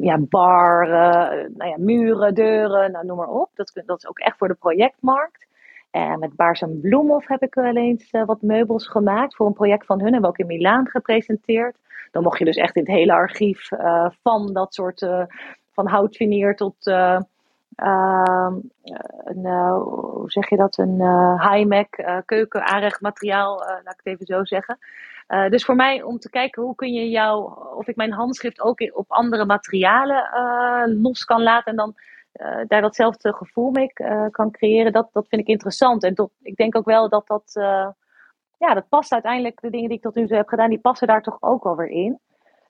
[0.00, 3.50] ja, bar, nou ja, muren, deuren, nou, noem maar op.
[3.54, 5.46] Dat, dat is ook echt voor de projectmarkt.
[5.94, 9.52] En met Baars en Bloemhof heb ik wel eens uh, wat meubels gemaakt voor een
[9.52, 10.12] project van hun.
[10.12, 11.76] Hebben we ook in Milaan gepresenteerd.
[12.10, 15.24] Dan mocht je dus echt in het hele archief uh, van dat soort, uh,
[15.72, 17.30] van houtvinier tot een,
[19.74, 21.00] hoe zeg je dat, een
[21.40, 24.78] high-mac keuken aanrechtmateriaal, laat ik het even zo zeggen.
[25.48, 28.90] dus voor mij om te kijken hoe kun je jou, of ik mijn handschrift ook
[28.94, 30.22] op andere materialen
[31.02, 31.94] los kan laten en dan
[32.34, 36.02] uh, daar datzelfde gevoel mee uh, kan creëren, dat, dat vind ik interessant.
[36.02, 37.88] En tot, ik denk ook wel dat dat, uh,
[38.58, 41.06] ja, dat past uiteindelijk, de dingen die ik tot nu toe heb gedaan, die passen
[41.06, 42.18] daar toch ook wel weer in.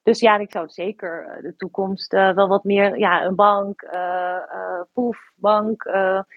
[0.03, 3.89] Dus ja, ik zou zeker eh, de toekomst wel wat meer, ja, een bank,
[4.93, 5.83] poefbank,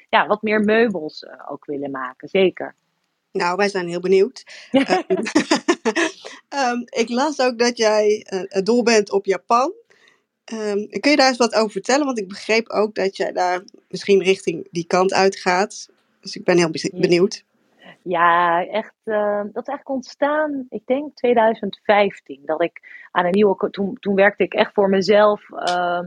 [0.09, 2.75] ja, wat meer meubels ook willen maken, zeker.
[3.31, 4.43] Nou, wij zijn heel benieuwd.
[4.71, 4.85] um,
[7.01, 8.25] ik las ook dat jij
[8.63, 9.73] dol bent op Japan.
[10.53, 12.05] Um, kun je daar eens wat over vertellen?
[12.05, 15.89] Want ik begreep ook dat jij daar misschien richting die kant uitgaat.
[16.21, 17.43] Dus ik ben heel benieuwd.
[18.01, 18.93] Ja, echt.
[19.05, 22.41] Uh, dat is eigenlijk ontstaan, ik denk 2015.
[22.45, 22.81] Dat ik
[23.11, 23.69] aan een nieuwe.
[23.69, 25.49] Toen, toen werkte ik echt voor mezelf.
[25.49, 25.99] Uh,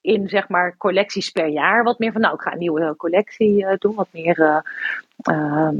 [0.00, 1.82] in zeg maar collecties per jaar.
[1.82, 3.94] Wat meer van, nou, ik ga een nieuwe collectie uh, doen.
[3.94, 4.62] Wat meer,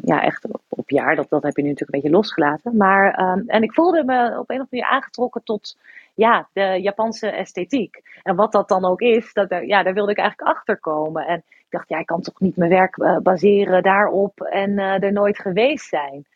[0.02, 1.16] ja, echt op, op, jaar.
[1.16, 2.76] Dat, dat heb je nu natuurlijk een beetje losgelaten.
[2.76, 5.76] Maar, ehm, en ik voelde me op een of andere manier aangetrokken tot
[6.18, 8.02] ja, de Japanse esthetiek.
[8.22, 11.26] En wat dat dan ook is, dat, ja, daar wilde ik eigenlijk achter komen.
[11.26, 15.02] En ik dacht, ja, ik kan toch niet mijn werk uh, baseren daarop en uh,
[15.02, 16.26] er nooit geweest zijn.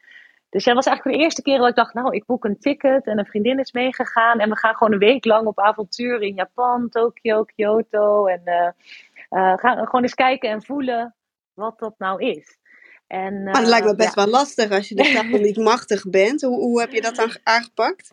[0.49, 3.07] Dus dat was eigenlijk de eerste keer dat ik dacht, nou, ik boek een ticket
[3.07, 4.39] en een vriendin is meegegaan.
[4.39, 8.27] En we gaan gewoon een week lang op avontuur in Japan, Tokio, Kyoto.
[8.27, 11.15] En uh, gaan gewoon eens kijken en voelen
[11.55, 12.59] wat dat nou is.
[13.07, 14.25] En, maar het lijkt me best ja.
[14.25, 16.43] wel lastig als je de taal niet machtig bent.
[16.43, 18.13] Hoe, hoe heb je dat dan aangepakt?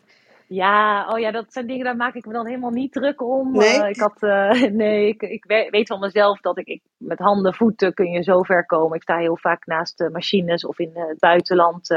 [0.52, 3.52] Ja, oh ja, dat zijn dingen, daar maak ik me dan helemaal niet druk om.
[3.52, 7.18] Nee, uh, ik, had, uh, nee ik, ik weet van mezelf dat ik, ik, met
[7.18, 8.96] handen, voeten kun je zo ver komen.
[8.96, 11.88] Ik sta heel vaak naast de machines of in het buitenland.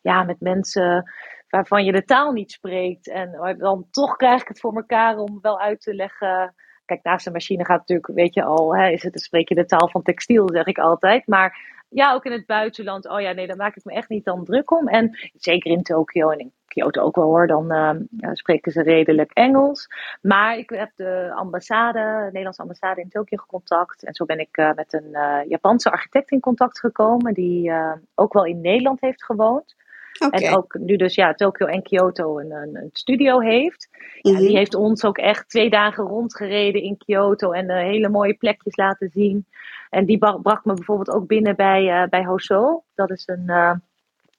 [0.00, 1.12] Ja, met mensen
[1.48, 3.08] waarvan je de taal niet spreekt.
[3.08, 6.54] En dan toch krijg ik het voor elkaar om wel uit te leggen.
[6.84, 9.66] Kijk, naast de machine gaat natuurlijk, weet je al, hè, is het, spreek je de
[9.66, 11.26] taal van textiel, zeg ik altijd.
[11.26, 13.08] Maar ja, ook in het buitenland.
[13.08, 14.88] Oh ja, nee, daar maak ik me echt niet dan druk om.
[14.88, 19.30] En zeker in Tokio en in Kyoto ook wel hoor, dan uh, spreken ze redelijk
[19.32, 19.88] Engels.
[20.22, 24.04] Maar ik heb de ambassade, de Nederlandse ambassade in Tokio gecontact.
[24.04, 27.72] En zo ben ik uh, met een uh, Japanse architect in contact gekomen, die
[28.14, 29.74] ook wel in Nederland heeft gewoond.
[30.18, 30.40] Okay.
[30.40, 33.88] En ook nu dus ja, Tokio en Kyoto een, een, een studio heeft.
[33.92, 34.46] Ja, mm -hmm.
[34.46, 39.08] Die heeft ons ook echt twee dagen rondgereden in Kyoto en hele mooie plekjes laten
[39.08, 39.46] zien.
[39.90, 42.82] En die bracht me bijvoorbeeld ook binnen bij, uh, bij Hoso.
[42.94, 43.72] Dat is een, uh,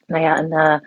[0.06, 0.82] nou ja, een,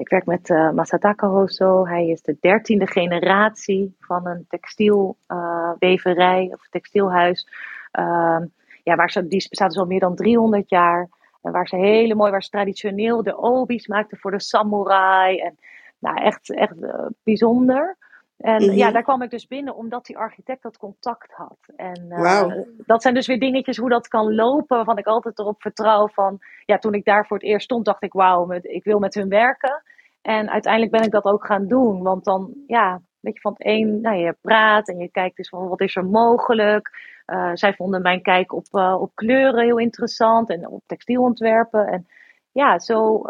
[0.00, 1.86] ik werk met Masataka Hoso.
[1.86, 7.48] Hij is de dertiende generatie van een textielweverij of textielhuis.
[7.90, 8.44] Ehm,
[8.82, 11.08] ja, waar ze, die bestaat dus al meer dan 300 jaar.
[11.42, 15.38] En waar ze hele mooi, waar ze traditioneel de obi's maakten voor de samurai.
[15.38, 15.58] En
[15.98, 16.74] nou, echt, echt
[17.22, 17.96] bijzonder.
[18.42, 18.76] En mm-hmm.
[18.76, 21.58] ja, daar kwam ik dus binnen omdat die architect dat contact had.
[21.76, 22.66] En uh, wow.
[22.86, 26.38] dat zijn dus weer dingetjes hoe dat kan lopen, waarvan ik altijd erop vertrouw van,
[26.64, 29.28] ja, toen ik daar voor het eerst stond, dacht ik, wauw, ik wil met hun
[29.28, 29.82] werken.
[30.22, 33.66] En uiteindelijk ben ik dat ook gaan doen, want dan, ja, weet je, van het
[33.66, 36.90] een, nou, je praat en je kijkt dus van, wat is er mogelijk?
[37.26, 41.86] Uh, zij vonden mijn kijk op, uh, op kleuren heel interessant en op textielontwerpen.
[41.86, 42.06] En
[42.52, 43.22] ja, zo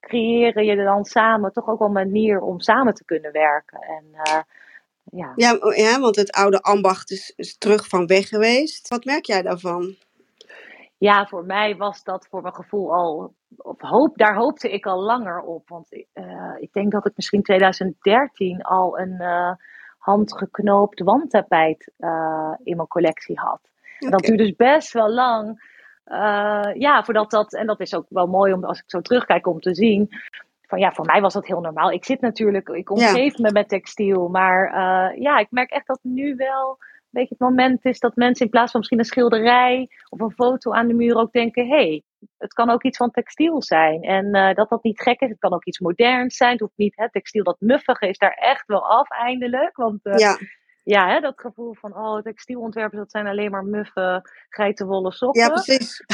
[0.00, 3.80] creëren je dan samen toch ook wel een manier om samen te kunnen werken.
[3.80, 4.40] En, uh,
[5.04, 5.32] ja.
[5.36, 8.88] Ja, ja, want het oude ambacht is, is, terug van weg geweest.
[8.88, 9.96] Wat merk jij daarvan?
[10.98, 13.34] Ja, voor mij was dat voor mijn gevoel al.
[13.56, 15.68] Op hoop, daar hoopte ik al langer op.
[15.68, 19.52] Want uh, ik denk dat ik misschien 2013 al een uh,
[20.00, 21.92] handgeknoopt wandtapijt
[22.62, 23.60] in mijn collectie had.
[23.98, 24.10] Okay.
[24.10, 25.60] Dat duurde dus best wel lang
[26.10, 29.46] uh, ja, voordat dat, en dat is ook wel mooi om als ik zo terugkijk
[29.46, 30.08] om te zien.
[30.62, 31.90] Van ja, voor mij was dat heel normaal.
[31.90, 33.44] Ik zit natuurlijk, ik omgeef ja.
[33.44, 34.28] me met textiel.
[34.28, 38.16] Maar uh, ja, ik merk echt dat nu wel een beetje het moment is dat
[38.16, 41.66] mensen in plaats van misschien een schilderij of een foto aan de muur ook denken:
[41.66, 42.02] hé, hey,
[42.38, 44.02] het kan ook iets van textiel zijn.
[44.02, 46.50] En uh, dat dat niet gek is, het kan ook iets moderns zijn.
[46.50, 49.76] Het hoeft niet, hè, textiel dat muffige is daar echt wel af eindelijk.
[49.76, 50.38] Want uh, ja
[50.90, 55.42] ja, hè, dat gevoel van, oh, textielontwerpers, dat zijn alleen maar muffe, geitenwolle sokken.
[55.42, 56.04] Ja, precies.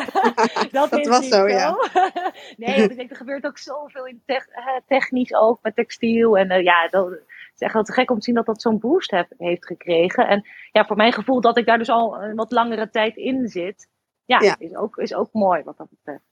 [0.70, 1.76] dat, dat was zo, ja.
[2.56, 6.38] nee, ik denk, er gebeurt ook zoveel in te technisch ook met textiel.
[6.38, 7.10] En uh, ja, dat
[7.54, 10.28] is echt wel te gek om te zien dat dat zo'n boost heeft gekregen.
[10.28, 13.48] En ja, voor mijn gevoel dat ik daar dus al een wat langere tijd in
[13.48, 13.88] zit,
[14.26, 14.56] ja, ja.
[14.58, 16.24] Is, ook, is ook mooi wat dat betreft.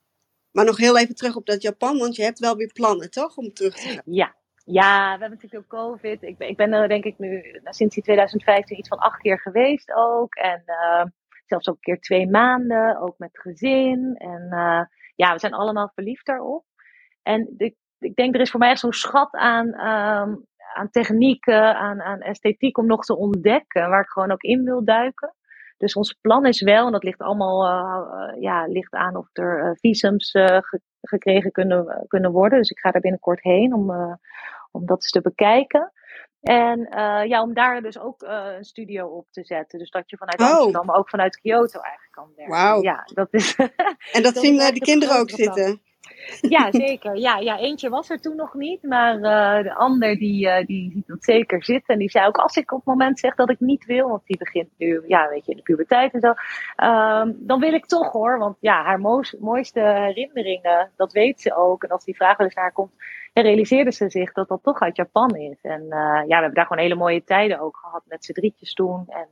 [0.50, 3.37] Maar nog heel even terug op dat Japan, want je hebt wel weer plannen, toch?
[3.37, 4.02] Om terug te gaan.
[4.04, 6.22] Ja, ja, we hebben natuurlijk ook COVID.
[6.22, 9.40] Ik ben, ik ben er denk ik nu sinds die 2015 iets van acht keer
[9.40, 10.35] geweest ook.
[10.35, 11.04] En uh,
[11.46, 14.14] zelfs ook een keer twee maanden, ook met gezin.
[14.16, 14.83] En uh,
[15.14, 16.64] ja, we zijn allemaal verliefd daarop.
[17.22, 21.76] En ik, ik denk, er is voor mij echt zo'n schat aan, um, aan technieken,
[21.76, 23.88] aan, aan esthetiek om nog te ontdekken.
[23.88, 25.35] Waar ik gewoon ook in wil duiken.
[25.76, 29.76] Dus ons plan is wel, en dat ligt allemaal uh, ja, ligt aan of er
[29.80, 32.58] visums ge gekregen kunnen, kunnen worden.
[32.58, 33.90] Dus ik ga daar binnenkort heen om,
[34.70, 35.92] om dat eens te bekijken.
[36.44, 39.78] En uh, ja, om daar dus ook uh, een studio op te zetten.
[39.78, 40.50] Dus dat je vanuit oh.
[40.50, 42.54] Amsterdam, maar ook vanuit Kyoto eigenlijk kan werken.
[42.54, 42.82] Wauw.
[42.82, 43.54] Ja, dat is.
[43.56, 45.82] en dat, dat zien de kinderen ook zitten.
[46.40, 47.17] Ja, zeker.
[47.17, 50.90] Ja, ja, eentje was er toen nog niet, maar uh, de ander die, uh, die
[50.93, 51.95] ziet dat zeker zitten.
[51.95, 54.25] En die zei ook, als ik op het moment zeg dat ik niet wil, want
[54.25, 56.29] die begint nu, ja, weet je, in de puberteit en zo,
[56.87, 58.38] um, dan wil ik toch hoor.
[58.38, 59.01] Want ja, haar
[59.40, 61.83] mooiste, herinneringen, dat weet ze ook.
[61.83, 62.93] En als die vraag wel eens naar komt,
[63.33, 65.59] realiseerde ze zich dat dat toch uit Japan is.
[65.62, 68.73] En uh, ja, we hebben daar gewoon hele mooie tijden ook gehad met z'n drietjes
[68.73, 69.05] toen.
[69.09, 69.29] En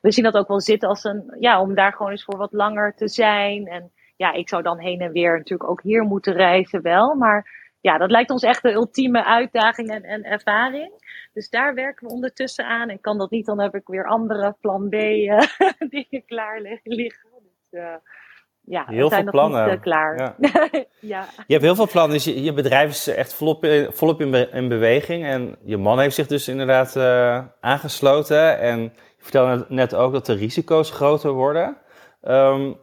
[0.00, 2.52] we zien dat ook wel zitten als een, ja, om daar gewoon eens voor wat
[2.52, 3.66] langer te zijn.
[3.66, 7.14] En ja, ik zou dan heen en weer natuurlijk ook hier moeten reizen wel.
[7.14, 10.92] Maar ja, dat lijkt ons echt de ultieme uitdaging en, en ervaring.
[11.32, 12.88] Dus daar werken we ondertussen aan.
[12.88, 15.40] En kan dat niet, dan heb ik weer andere plan B uh,
[15.88, 17.30] dingen klaar liggen.
[17.42, 17.94] Dus, uh,
[18.60, 19.64] ja, heel veel plannen.
[19.64, 20.18] Niet, uh, klaar.
[20.18, 20.34] Ja.
[21.14, 21.26] ja.
[21.46, 22.12] Je hebt heel veel plannen.
[22.12, 25.24] Dus je, je bedrijf is echt volop, in, volop in, be in, beweging.
[25.24, 26.96] En je man heeft zich dus inderdaad
[27.60, 28.58] aangesloten.
[28.58, 31.76] En je vertelde net ook dat de risico's groter worden.
[32.22, 32.76] Um,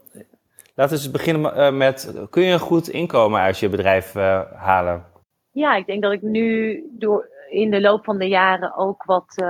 [0.81, 4.41] Laten we eens beginnen uh, met, kun je een goed inkomen uit je bedrijf uh,
[4.53, 5.05] halen?
[5.51, 9.33] Ja, ik denk dat ik nu door in de loop van de jaren ook wat.
[9.35, 9.47] Uh,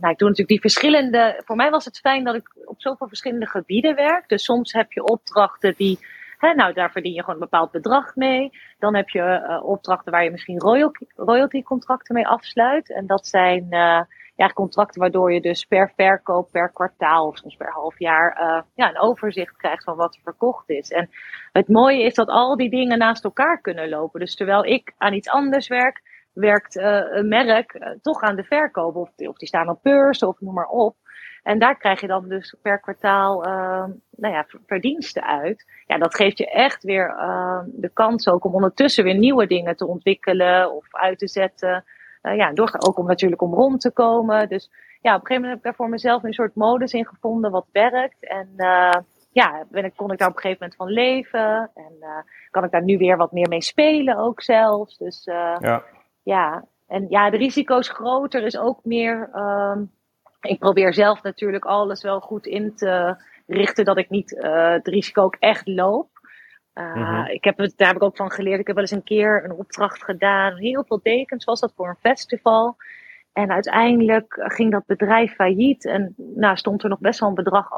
[0.00, 1.42] nou, ik doe natuurlijk die verschillende.
[1.44, 4.28] Voor mij was het fijn dat ik op zoveel verschillende gebieden werk.
[4.28, 5.98] Dus soms heb je opdrachten die.
[6.38, 8.50] Hè, nou, daar verdien je gewoon een bepaald bedrag mee.
[8.78, 12.92] Dan heb je opdrachten waar je misschien royalty, royalty contracten mee afsluit.
[12.92, 13.66] En dat zijn
[14.36, 18.62] ja, contracten waardoor je dus per verkoop, per kwartaal of soms per half jaar uh,
[18.74, 20.90] ja, een overzicht krijgt van wat er verkocht is.
[20.90, 21.10] En
[21.52, 24.20] het mooie is dat al die dingen naast elkaar kunnen lopen.
[24.20, 28.44] Dus terwijl ik aan iets anders werk, werkt uh, een merk uh, toch aan de
[28.44, 28.96] verkoop.
[28.96, 30.96] Of, of die staan op beurs of noem maar op.
[31.42, 33.40] En daar krijg je dan dus per kwartaal
[34.10, 35.64] nou ja, verdiensten uit.
[35.86, 37.14] Ja, dat geeft je echt weer
[37.66, 41.84] de kans ook om ondertussen weer nieuwe dingen te ontwikkelen of uit te zetten.
[42.24, 44.48] Uh, ja, door, ook om natuurlijk om rond te komen.
[44.48, 47.06] Dus ja, op een gegeven moment heb ik daar voor mezelf een soort modus in
[47.06, 48.28] gevonden wat werkt.
[48.28, 48.94] En uh,
[49.32, 51.70] ja, ben ik, kon ik daar op een gegeven moment van leven.
[51.74, 52.08] En uh,
[52.50, 54.98] kan ik daar nu weer wat meer mee spelen ook zelfs.
[54.98, 55.82] Dus ja.
[56.22, 56.64] ja.
[56.88, 59.30] En ja, de risico's groter is ook meer.
[59.34, 59.90] Um,
[60.40, 65.22] ik probeer zelf natuurlijk alles wel goed in te richten dat ik niet het risico
[65.22, 66.13] ook echt loop.
[66.74, 67.26] Uh, mm-hmm.
[67.26, 68.60] ik heb het, daar heb ik ook van geleerd.
[68.60, 70.56] Ik heb wel eens een keer een opdracht gedaan.
[70.56, 72.76] Heel veel dekens was dat voor een festival.
[73.34, 75.84] En uiteindelijk ging dat bedrijf failliet.
[75.84, 77.68] En nou, stond er nog best wel een bedrag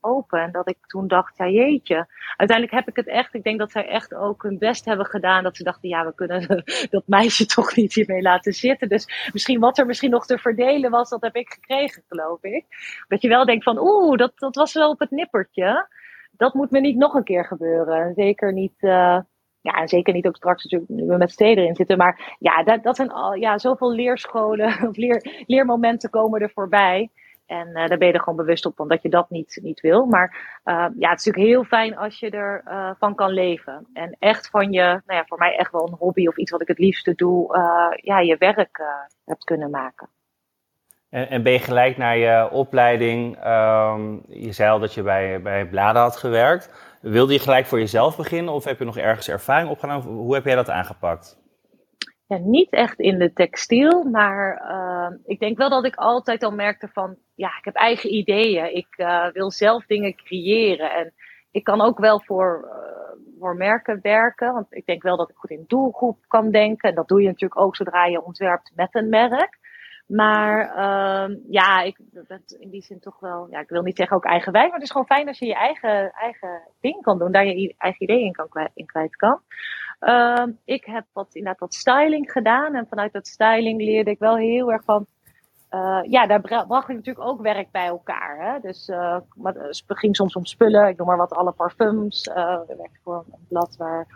[0.00, 0.40] open.
[0.40, 2.06] En dat ik toen dacht, ja jeetje.
[2.36, 3.34] Uiteindelijk heb ik het echt.
[3.34, 5.42] Ik denk dat zij echt ook hun best hebben gedaan.
[5.42, 8.88] Dat ze dachten, ja we kunnen dat meisje toch niet hiermee laten zitten.
[8.88, 12.64] Dus misschien wat er misschien nog te verdelen was, dat heb ik gekregen geloof ik.
[13.08, 15.88] Dat je wel denkt van, oeh, dat, dat was wel op het nippertje
[16.36, 18.14] dat moet me niet nog een keer gebeuren.
[18.14, 19.18] Zeker niet, uh,
[19.60, 21.98] ja, en zeker niet ook straks natuurlijk nu we met steden in zitten.
[21.98, 27.10] Maar ja, dat, dat zijn al, ja, zoveel leerscholen of leer, leermomenten komen er voorbij.
[27.46, 30.06] En uh, daar ben je er gewoon bewust op, omdat je dat niet, niet wil.
[30.06, 33.86] Maar uh, ja, het is natuurlijk heel fijn als je er uh, van kan leven.
[33.92, 36.60] En echt van je, nou ja, voor mij echt wel een hobby of iets wat
[36.60, 37.58] ik het liefste doe,
[37.96, 38.82] ja, je werk
[39.24, 40.08] hebt kunnen maken.
[41.14, 45.42] En, en ben je gelijk naar je opleiding, um, je zei al dat je bij,
[45.42, 46.96] bij Bladen had gewerkt.
[47.00, 50.00] Wilde je gelijk voor jezelf beginnen of heb je nog ergens ervaring opgedaan?
[50.00, 51.38] Hoe heb jij dat aangepakt?
[52.26, 56.50] Ja, niet echt in de textiel, maar uh, ik denk wel dat ik altijd al
[56.50, 58.76] merkte van, ja, ik heb eigen ideeën.
[58.76, 61.12] Ik uh, wil zelf dingen creëren en
[61.50, 65.36] ik kan ook wel voor, uh, voor merken werken, want ik denk wel dat ik
[65.36, 66.88] goed in doelgroep kan denken.
[66.88, 69.62] En dat doe je natuurlijk ook zodra je ontwerpt met een merk.
[70.06, 74.16] Maar uh, ja, ik ben in die zin toch wel, ja, ik wil niet zeggen
[74.16, 77.18] ook eigen wijn, maar het is gewoon fijn als je je eigen, eigen ding kan
[77.18, 79.40] doen, daar je eigen ideeën in, kan, in kwijt kan.
[80.00, 84.36] Uh, ik heb wat, inderdaad wat styling gedaan en vanuit dat styling leerde ik wel
[84.36, 85.06] heel erg van,
[85.70, 88.52] uh, ja, daar bracht ik natuurlijk ook werk bij elkaar.
[88.52, 88.60] Hè?
[88.60, 92.28] Dus uh, het ging soms om spullen, ik noem maar wat, alle parfums.
[92.28, 94.06] Er werkte voor een blad waar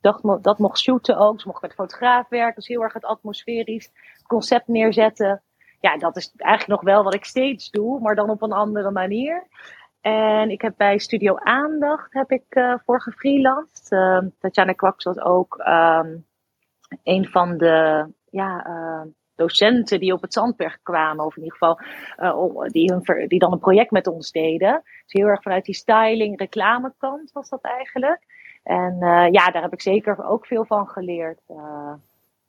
[0.00, 1.40] dat, dat mocht shooten ook.
[1.40, 3.90] Ze mocht met fotograaf werken, dus heel erg het atmosferisch
[4.28, 5.42] concept neerzetten.
[5.80, 8.90] Ja, dat is eigenlijk nog wel wat ik steeds doe, maar dan op een andere
[8.90, 9.46] manier.
[10.00, 13.92] En ik heb bij Studio Aandacht heb ik uh, voor gefreelanced.
[13.92, 16.26] Uh, Tatjana Kwaks was ook um,
[17.02, 19.02] een van de ja, uh,
[19.34, 21.24] docenten die op het Zandberg kwamen.
[21.24, 21.80] Of in ieder geval
[22.66, 24.82] die, hun, die dan een project met ons deden.
[24.82, 28.36] Dus heel erg vanuit die styling, reclamekant was dat eigenlijk.
[28.62, 28.96] En
[29.32, 31.40] ja, daar heb ik zeker ook veel van geleerd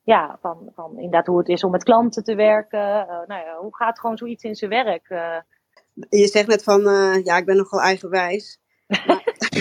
[0.10, 2.80] ja, van, van inderdaad hoe het is om met klanten te werken.
[2.80, 5.10] Uh, nou ja, hoe gaat gewoon zoiets in zijn werk?
[5.10, 5.38] Uh.
[6.10, 8.60] Je zegt net van, uh, ja, ik ben nogal eigenwijs.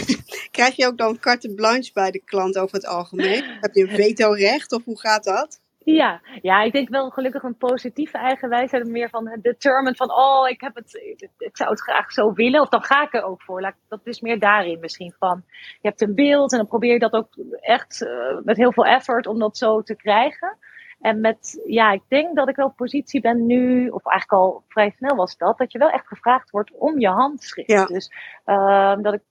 [0.59, 3.45] krijg je ook dan carte blanche bij de klant over het algemeen?
[3.61, 5.61] Heb je een veto-recht of hoe gaat dat?
[5.95, 8.89] Ja, ja, ik denk wel gelukkig een positieve eigenwijsheid.
[8.89, 10.95] Meer van determined van, oh, ik, heb het,
[11.39, 12.61] ik, zou het graag zo willen.
[12.61, 13.75] Of dan ga ik er ook voor.
[13.89, 15.43] Dat is meer daarin misschien van.
[15.81, 17.29] Je hebt een beeld en dan probeer je dat ook
[17.61, 20.57] echt uh, met heel veel effort om dat zo te krijgen.
[21.01, 24.65] En met, ja, ik denk dat ik wel op positie ben nu, of eigenlijk al
[24.69, 27.71] vrij snel was dat, dat je wel echt gevraagd wordt om je handschrift.
[27.71, 27.85] Ja.
[27.85, 28.13] Dus
[28.47, 29.23] uh, dat ik,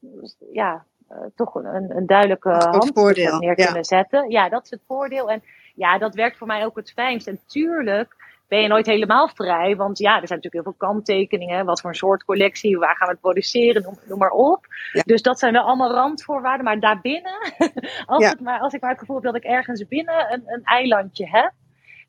[0.52, 4.30] ja, uh, toch een, een duidelijke handschrift neer kunnen zetten.
[4.30, 5.30] Ja, dat is het voordeel.
[5.30, 5.43] En
[5.78, 7.28] ja, dat werkt voor mij ook het fijnst.
[7.28, 8.16] En tuurlijk
[8.48, 9.76] ben je nooit helemaal vrij.
[9.76, 11.66] Want ja, er zijn natuurlijk heel veel kanttekeningen.
[11.66, 14.66] Wat voor een soort collectie, waar gaan we het produceren, noem, noem maar op.
[14.92, 15.02] Ja.
[15.06, 16.66] Dus dat zijn wel allemaal randvoorwaarden.
[16.66, 17.38] Maar daarbinnen,
[18.06, 18.30] als, Ja.
[18.30, 21.28] het maar, als ik maar het gevoel heb dat ik ergens binnen een, een eilandje
[21.30, 21.52] heb.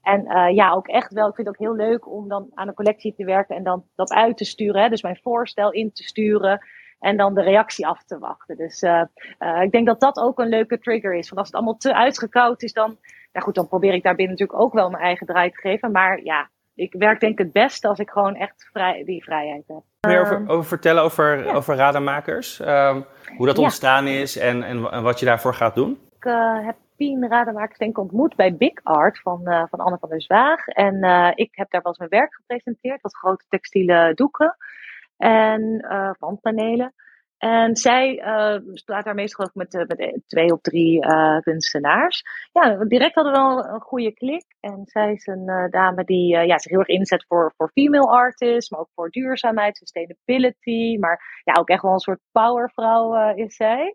[0.02, 1.28] En eh, ja, ook echt wel.
[1.28, 3.85] Ik vind het ook heel leuk om dan aan een collectie te werken en dan
[3.94, 4.83] dat uit te sturen.
[4.83, 4.88] Hè?
[4.88, 6.66] Dus mijn voorstel in te sturen
[7.00, 8.57] en dan de reactie af te wachten.
[8.57, 9.02] Dus eh,
[9.38, 11.28] eh, ik denk dat dat ook een leuke trigger is.
[11.28, 12.98] Want als het allemaal te uitgekoud is, dan,
[13.32, 15.90] nou goed, dan probeer ik daarbinnen natuurlijk ook wel mijn eigen draai te geven.
[15.92, 19.64] Maar ja, ik werk denk ik het beste als ik gewoon echt vrij, die vrijheid
[19.66, 19.82] heb.
[20.06, 21.52] Meer Ehm, over, over vertellen over, ja.
[21.52, 22.60] over rademakers?
[22.60, 23.00] Ehm,
[23.36, 23.62] hoe dat Ja.
[23.62, 25.98] ontstaan is en, en, en wat je daarvoor gaat doen?
[26.16, 29.98] Ik eh, heb tien rademakers denk ik ontmoet bij Big Art van, eh, van Anne
[29.98, 30.66] van der Zwaag.
[30.66, 34.56] En eh, ik heb daar wel eens mijn werk gepresenteerd, wat grote textiele doeken
[35.16, 36.94] en eh wandpanelen.
[37.38, 42.22] En zij eh staat daar meestal met, eh, met twee of drie eh, kunstenaars.
[42.53, 44.44] Ja, direct hadden we wel een goede klik.
[44.61, 48.70] En zij is een dame die ja, zich heel erg inzet voor, voor female artists,
[48.70, 50.98] maar ook voor duurzaamheid, sustainability.
[50.98, 53.94] Maar ja, ook echt wel een soort powervrouw is zij.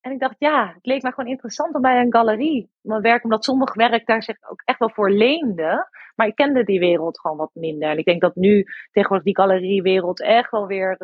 [0.00, 3.24] En ik dacht, ja, het leek mij gewoon interessant om bij een galerie mijn werk,
[3.24, 5.88] omdat sommig werk daar zich ook echt wel voor leende.
[6.14, 7.90] Maar ik kende die wereld gewoon wat minder.
[7.90, 10.96] En ik denk dat nu tegenwoordig die galeriewereld echt wel weer,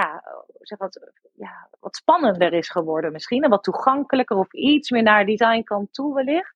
[0.00, 0.22] ja,
[0.60, 3.42] zeg wat, ja, wat spannender is geworden misschien.
[3.42, 6.54] En wat toegankelijker of iets meer naar designkant toe wellicht.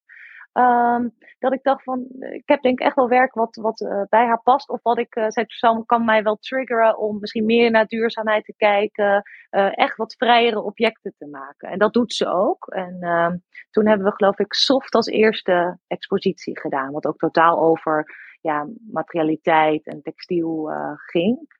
[0.52, 4.02] Ehm, dat ik dacht van, ik heb denk ik echt wel werk wat, wat eh,
[4.08, 4.68] bij haar past.
[4.68, 5.14] Of wat ik,
[5.46, 9.22] zou- kan mij wel triggeren om misschien meer naar duurzaamheid te kijken.
[9.50, 11.68] eh, echt wat vrijere objecten te maken.
[11.68, 12.66] En dat doet ze ook.
[12.66, 13.36] En ehm,
[13.70, 16.92] toen hebben we geloof ik Soft als eerste expositie gedaan.
[16.92, 18.04] Wat ook totaal over
[18.40, 21.57] ja, materialiteit en textiel ging.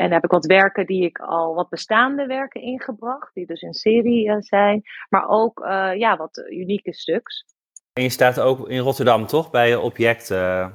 [0.00, 3.34] En daar heb ik wat werken die ik al, wat bestaande werken ingebracht.
[3.34, 4.82] Die dus in serie eh, zijn.
[5.08, 7.44] Maar ook eh, ja, wat unieke stuks.
[7.92, 9.50] En je staat ook in Rotterdam, toch?
[9.50, 10.68] Bij Object eh,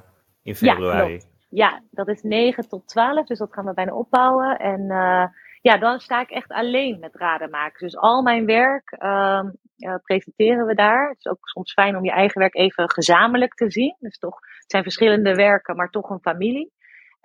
[0.43, 1.07] in Ja, februari.
[1.17, 1.33] klopt.
[1.49, 4.57] Ja, dat is 9 tot 12, dus dat gaan we bijna opbouwen.
[4.59, 5.25] En eh,
[5.61, 7.79] ja, dan sta ik echt alleen met radenmakers.
[7.79, 11.09] Dus al mijn werk ehm, eh, presenteren we daar.
[11.09, 13.95] Het is ook soms fijn om je eigen werk even gezamenlijk te zien.
[13.99, 16.71] Dus toch, het zijn verschillende werken, maar toch een familie.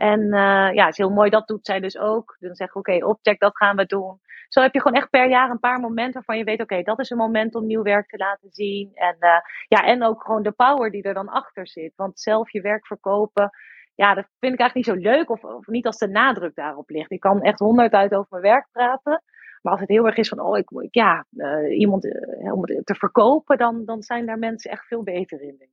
[0.00, 2.36] En eh, ja, het is heel mooi, dat doet zij dus ook.
[2.38, 4.20] Dan zeggen we, oké, object, dat gaan we doen.
[4.48, 6.98] Zo heb je gewoon echt per jaar een paar momenten waarvan je weet, oké, dat
[6.98, 8.90] is een moment om nieuw werk te laten zien.
[8.94, 9.30] En, eh,
[9.68, 11.92] ja, en ook gewoon de power die er dan achter zit.
[11.96, 13.50] Want zelf je werk verkopen,
[13.94, 15.30] ja, dat vind ik eigenlijk niet zo leuk.
[15.30, 17.10] Of, of niet als de nadruk daarop ligt.
[17.10, 19.22] Ik kan echt honderdduit over mijn werk praten.
[19.62, 22.04] Maar als het heel erg is van, oh, ik, ik- ja, eh, iemand
[22.52, 25.68] om het te verkopen, dan, dan zijn daar mensen echt veel beter in.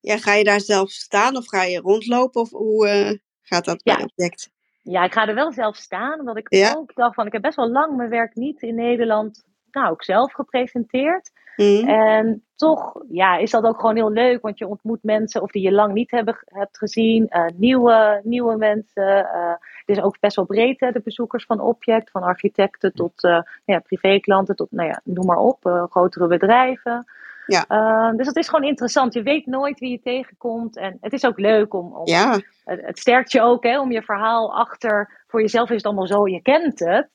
[0.00, 2.40] Ja, ga je daar zelf staan of ga je rondlopen?
[2.40, 3.20] Of hoe
[3.52, 4.02] gaat dat bij Ja.
[4.04, 4.50] object?
[4.82, 6.74] Ja, ik ga er wel zelf staan, omdat ik Ja.
[6.76, 10.04] ook dacht van, ik heb best wel lang mijn werk niet in Nederland, nou, ook
[10.04, 11.30] zelf gepresenteerd.
[11.56, 11.88] Hm?
[11.88, 15.62] En toch ja, is dat ook gewoon heel leuk, want je ontmoet mensen of die
[15.62, 19.24] je lang niet hebben, hebt gezien, eh, nieuwe, nieuwe mensen.
[19.32, 19.50] eh
[19.86, 23.40] het is ook best wel breed, hè, de bezoekers van Object, van architecten tot eh
[23.64, 27.04] ja, privéklanten, tot nou ja, noem maar op, grotere bedrijven.
[27.46, 27.64] Ja.
[27.68, 29.14] Eh, dus het is gewoon interessant.
[29.14, 30.76] Je weet nooit wie je tegenkomt.
[30.76, 31.92] En het is ook leuk om.
[31.96, 35.24] om Ja, het, het sterkt je ook hè, om je verhaal achter.
[35.26, 37.08] Voor jezelf is het allemaal zo, je kent het.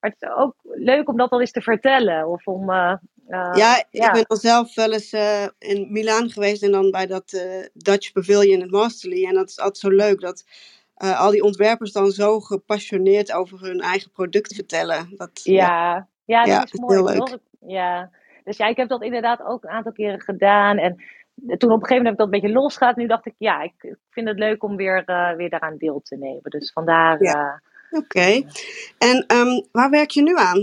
[0.00, 2.28] Maar het is ook leuk om dat al eens te vertellen.
[2.28, 2.70] Of om.
[2.70, 2.92] eh,
[3.26, 7.06] eh, ja, ik ben al zelf wel eens eh, in Milaan geweest en dan bij
[7.06, 9.24] dat Dutch Pavilion in Masterly.
[9.26, 10.44] En dat is altijd zo leuk dat
[10.94, 15.14] al die ontwerpers dan zo gepassioneerd over hun eigen product vertellen.
[15.16, 16.94] Dat, Ja, ja, dat Ja, is dat is mooi.
[16.94, 17.38] heel leuk.
[17.66, 18.10] Ja.
[18.44, 20.78] Dus ja, ik heb dat inderdaad ook een aantal keren gedaan.
[20.78, 20.96] En
[21.34, 23.02] toen op een gegeven moment heb ik dat een beetje losgelaten.
[23.02, 26.16] Nu dacht ik, ja, ik vind het leuk om weer, eh, weer daaraan deel te
[26.16, 26.50] nemen.
[26.50, 27.62] Dus vandaar, Ja.
[27.90, 28.42] eh, Oké.
[28.98, 30.60] En ehm, waar werk je nu aan?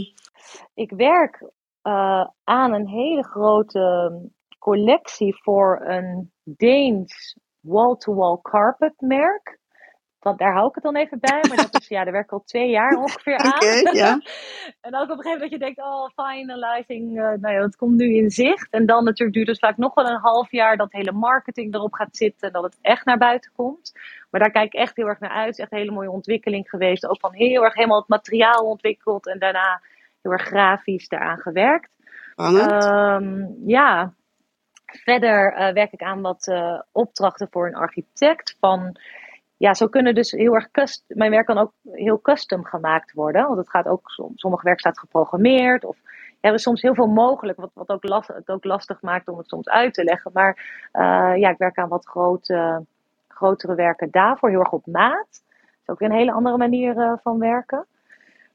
[0.74, 1.44] ik werk
[1.82, 4.12] eh, aan een hele grote
[4.60, 9.60] collectie voor een Deens wall-to-wall carpet merk.
[10.22, 11.44] Want daar hou ik het dan even bij.
[11.48, 13.54] Maar dat is, ja, daar werk ik al twee jaar ongeveer aan.
[13.54, 14.22] Oké, ja.
[14.82, 17.76] En ook op een gegeven moment dat je denkt, oh, finalizing, eh, nou ja, dat
[17.76, 18.68] komt nu in zicht.
[18.72, 21.94] En dan natuurlijk duurt het vaak nog wel een half jaar dat hele marketing erop
[21.94, 22.48] gaat zitten.
[22.48, 23.92] En dat het echt naar buiten komt.
[24.30, 25.46] Maar daar kijk ik echt heel erg naar uit.
[25.46, 27.08] Het is echt een hele mooie ontwikkeling geweest.
[27.08, 29.28] Ook van heel erg helemaal het materiaal ontwikkeld.
[29.28, 29.82] En daarna
[30.22, 31.90] heel erg grafisch daaraan gewerkt.
[32.36, 34.14] Ehm, ja.
[34.86, 36.54] Verder werk ik aan wat
[36.92, 38.58] opdrachten voor een architect.
[38.60, 38.98] Van,
[39.62, 43.46] ja, zo kunnen dus heel erg custom, mijn werk kan ook heel custom gemaakt worden.
[43.46, 44.02] Want het gaat ook,
[44.36, 45.86] sommige werk staat geprogrammeerd.
[45.86, 45.98] Of
[46.40, 49.28] ja, er is soms heel veel mogelijk, wat, wat ook last, het ook lastig maakt
[49.28, 50.32] om het soms uit te leggen.
[50.34, 50.58] Maar
[51.38, 52.86] ja, ik werk aan wat grote,
[53.28, 55.28] grotere werken daarvoor, heel erg op maat.
[55.30, 57.86] Dat is ook weer een hele andere manier van werken.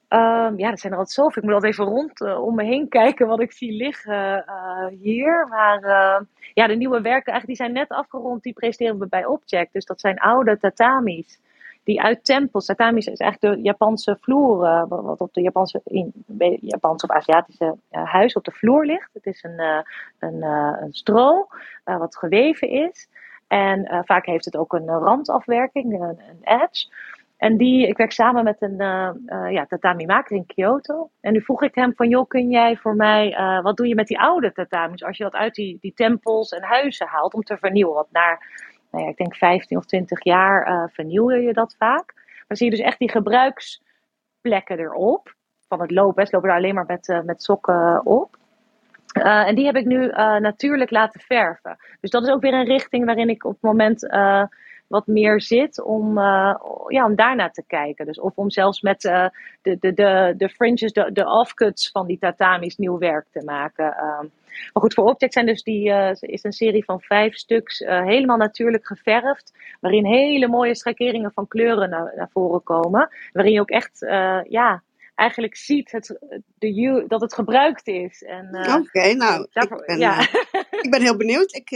[0.09, 1.43] Um, ja, er zijn er altijd zoveel.
[1.43, 4.87] Ik moet altijd even rond uh, om me heen kijken wat ik zie liggen uh,
[5.01, 5.47] hier.
[5.49, 6.21] Maar uh,
[6.55, 8.43] ja, de nieuwe werken, eigenlijk die zijn net afgerond.
[8.43, 9.73] Die presenteren we bij Object.
[9.73, 11.41] Dus dat zijn oude tatamis.
[11.85, 12.67] Die uit tempels.
[12.67, 14.87] Tatamis is eigenlijk de Japanse vloer.
[14.89, 16.13] wat op de Japanse, in,
[16.61, 19.11] Japanse of Aziatische huis op de vloer ligt.
[19.13, 19.85] Het is een,
[20.19, 21.47] een, een stro
[21.85, 23.09] wat geweven is.
[23.47, 26.89] En vaak heeft het ook een randafwerking, een, een edge.
[27.37, 31.11] En die, ik werk samen met een uh, ja, tatami-maker in Kyoto.
[31.21, 33.95] En nu vroeg ik hem van, joh, kun jij voor mij, uh, wat doe je
[33.95, 35.05] met die oude tatamis?
[35.05, 37.95] Als je dat uit die, die tempels en huizen haalt om te vernieuwen.
[37.95, 38.39] Want na,
[38.91, 42.15] nou ja, ik denk 15 of 20 jaar vernieuw je dat vaak.
[42.47, 45.35] Dan zie je dus echt die gebruiksplekken erop.
[45.69, 48.37] Van het lopen, ze lopen daar alleen maar met, met sokken op.
[49.13, 50.07] en die heb ik nu
[50.39, 51.77] natuurlijk laten verven.
[52.01, 54.09] Dus dat is ook weer een richting waarin ik op het moment
[54.89, 56.57] wat meer zit om, uh,
[56.89, 58.07] ja, om daarna te kijken.
[58.07, 59.27] Dus of om zelfs met uh,
[59.63, 63.85] de, de, de, de fringes, de, de offcuts van die tatamis nieuw werk te maken.
[63.85, 64.19] Uh,
[64.73, 68.37] maar goed, voor Object zijn dus die, uh, is een serie van vijf stuks helemaal
[68.37, 69.53] natuurlijk geverfd.
[69.81, 73.09] Waarin hele mooie schakeringen van kleuren naar, naar voren komen.
[73.33, 73.99] Waarin je ook echt,
[74.49, 74.83] ja,
[75.15, 76.19] eigenlijk ziet het,
[76.59, 78.25] de, dat het gebruikt is.
[78.79, 80.21] Oké, nou, daarvoor, ik, ben, ja.
[80.71, 81.55] ik ben heel benieuwd.
[81.55, 81.71] Ik,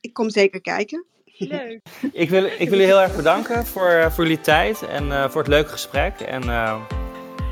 [0.00, 1.04] ik kom zeker kijken.
[1.38, 1.80] Leuk.
[2.12, 5.28] ik, wil, ik wil jullie heel erg bedanken voor, eh, voor jullie tijd en uh,
[5.28, 6.20] voor het leuke gesprek.
[6.20, 6.76] En uh,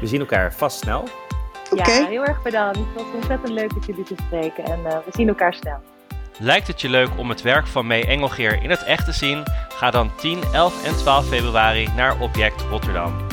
[0.01, 1.05] we zien elkaar vast snel.
[1.70, 2.01] Okay.
[2.01, 2.78] Ja, heel erg bedankt.
[2.78, 5.78] Het was ontzettend leuk dat jullie te spreken en we zien elkaar snel.
[6.39, 9.43] Lijkt het je leuk om het werk van May Engelgeer in het echt te zien?
[9.68, 13.26] Ga dan 10, 11 en 12 februari naar Object Rotterdam.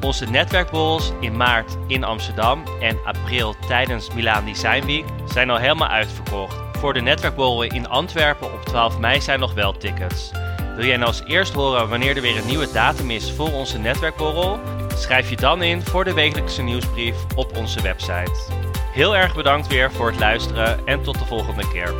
[0.00, 5.88] Onze netwerkborrels in maart in Amsterdam en april tijdens Milaan Design Week zijn al helemaal
[5.88, 6.67] uitverkocht.
[6.78, 10.30] Voor de netwerkborrel in Antwerpen op 12 mei zijn nog wel tickets.
[10.76, 13.78] Wil jij nou als eerst horen wanneer er weer een nieuwe datum is voor onze
[13.78, 14.58] netwerkborrel?
[14.94, 18.32] Schrijf je dan in voor de wekelijkse nieuwsbrief op onze website.
[18.92, 21.94] Heel erg bedankt weer voor het luisteren en tot de volgende keer.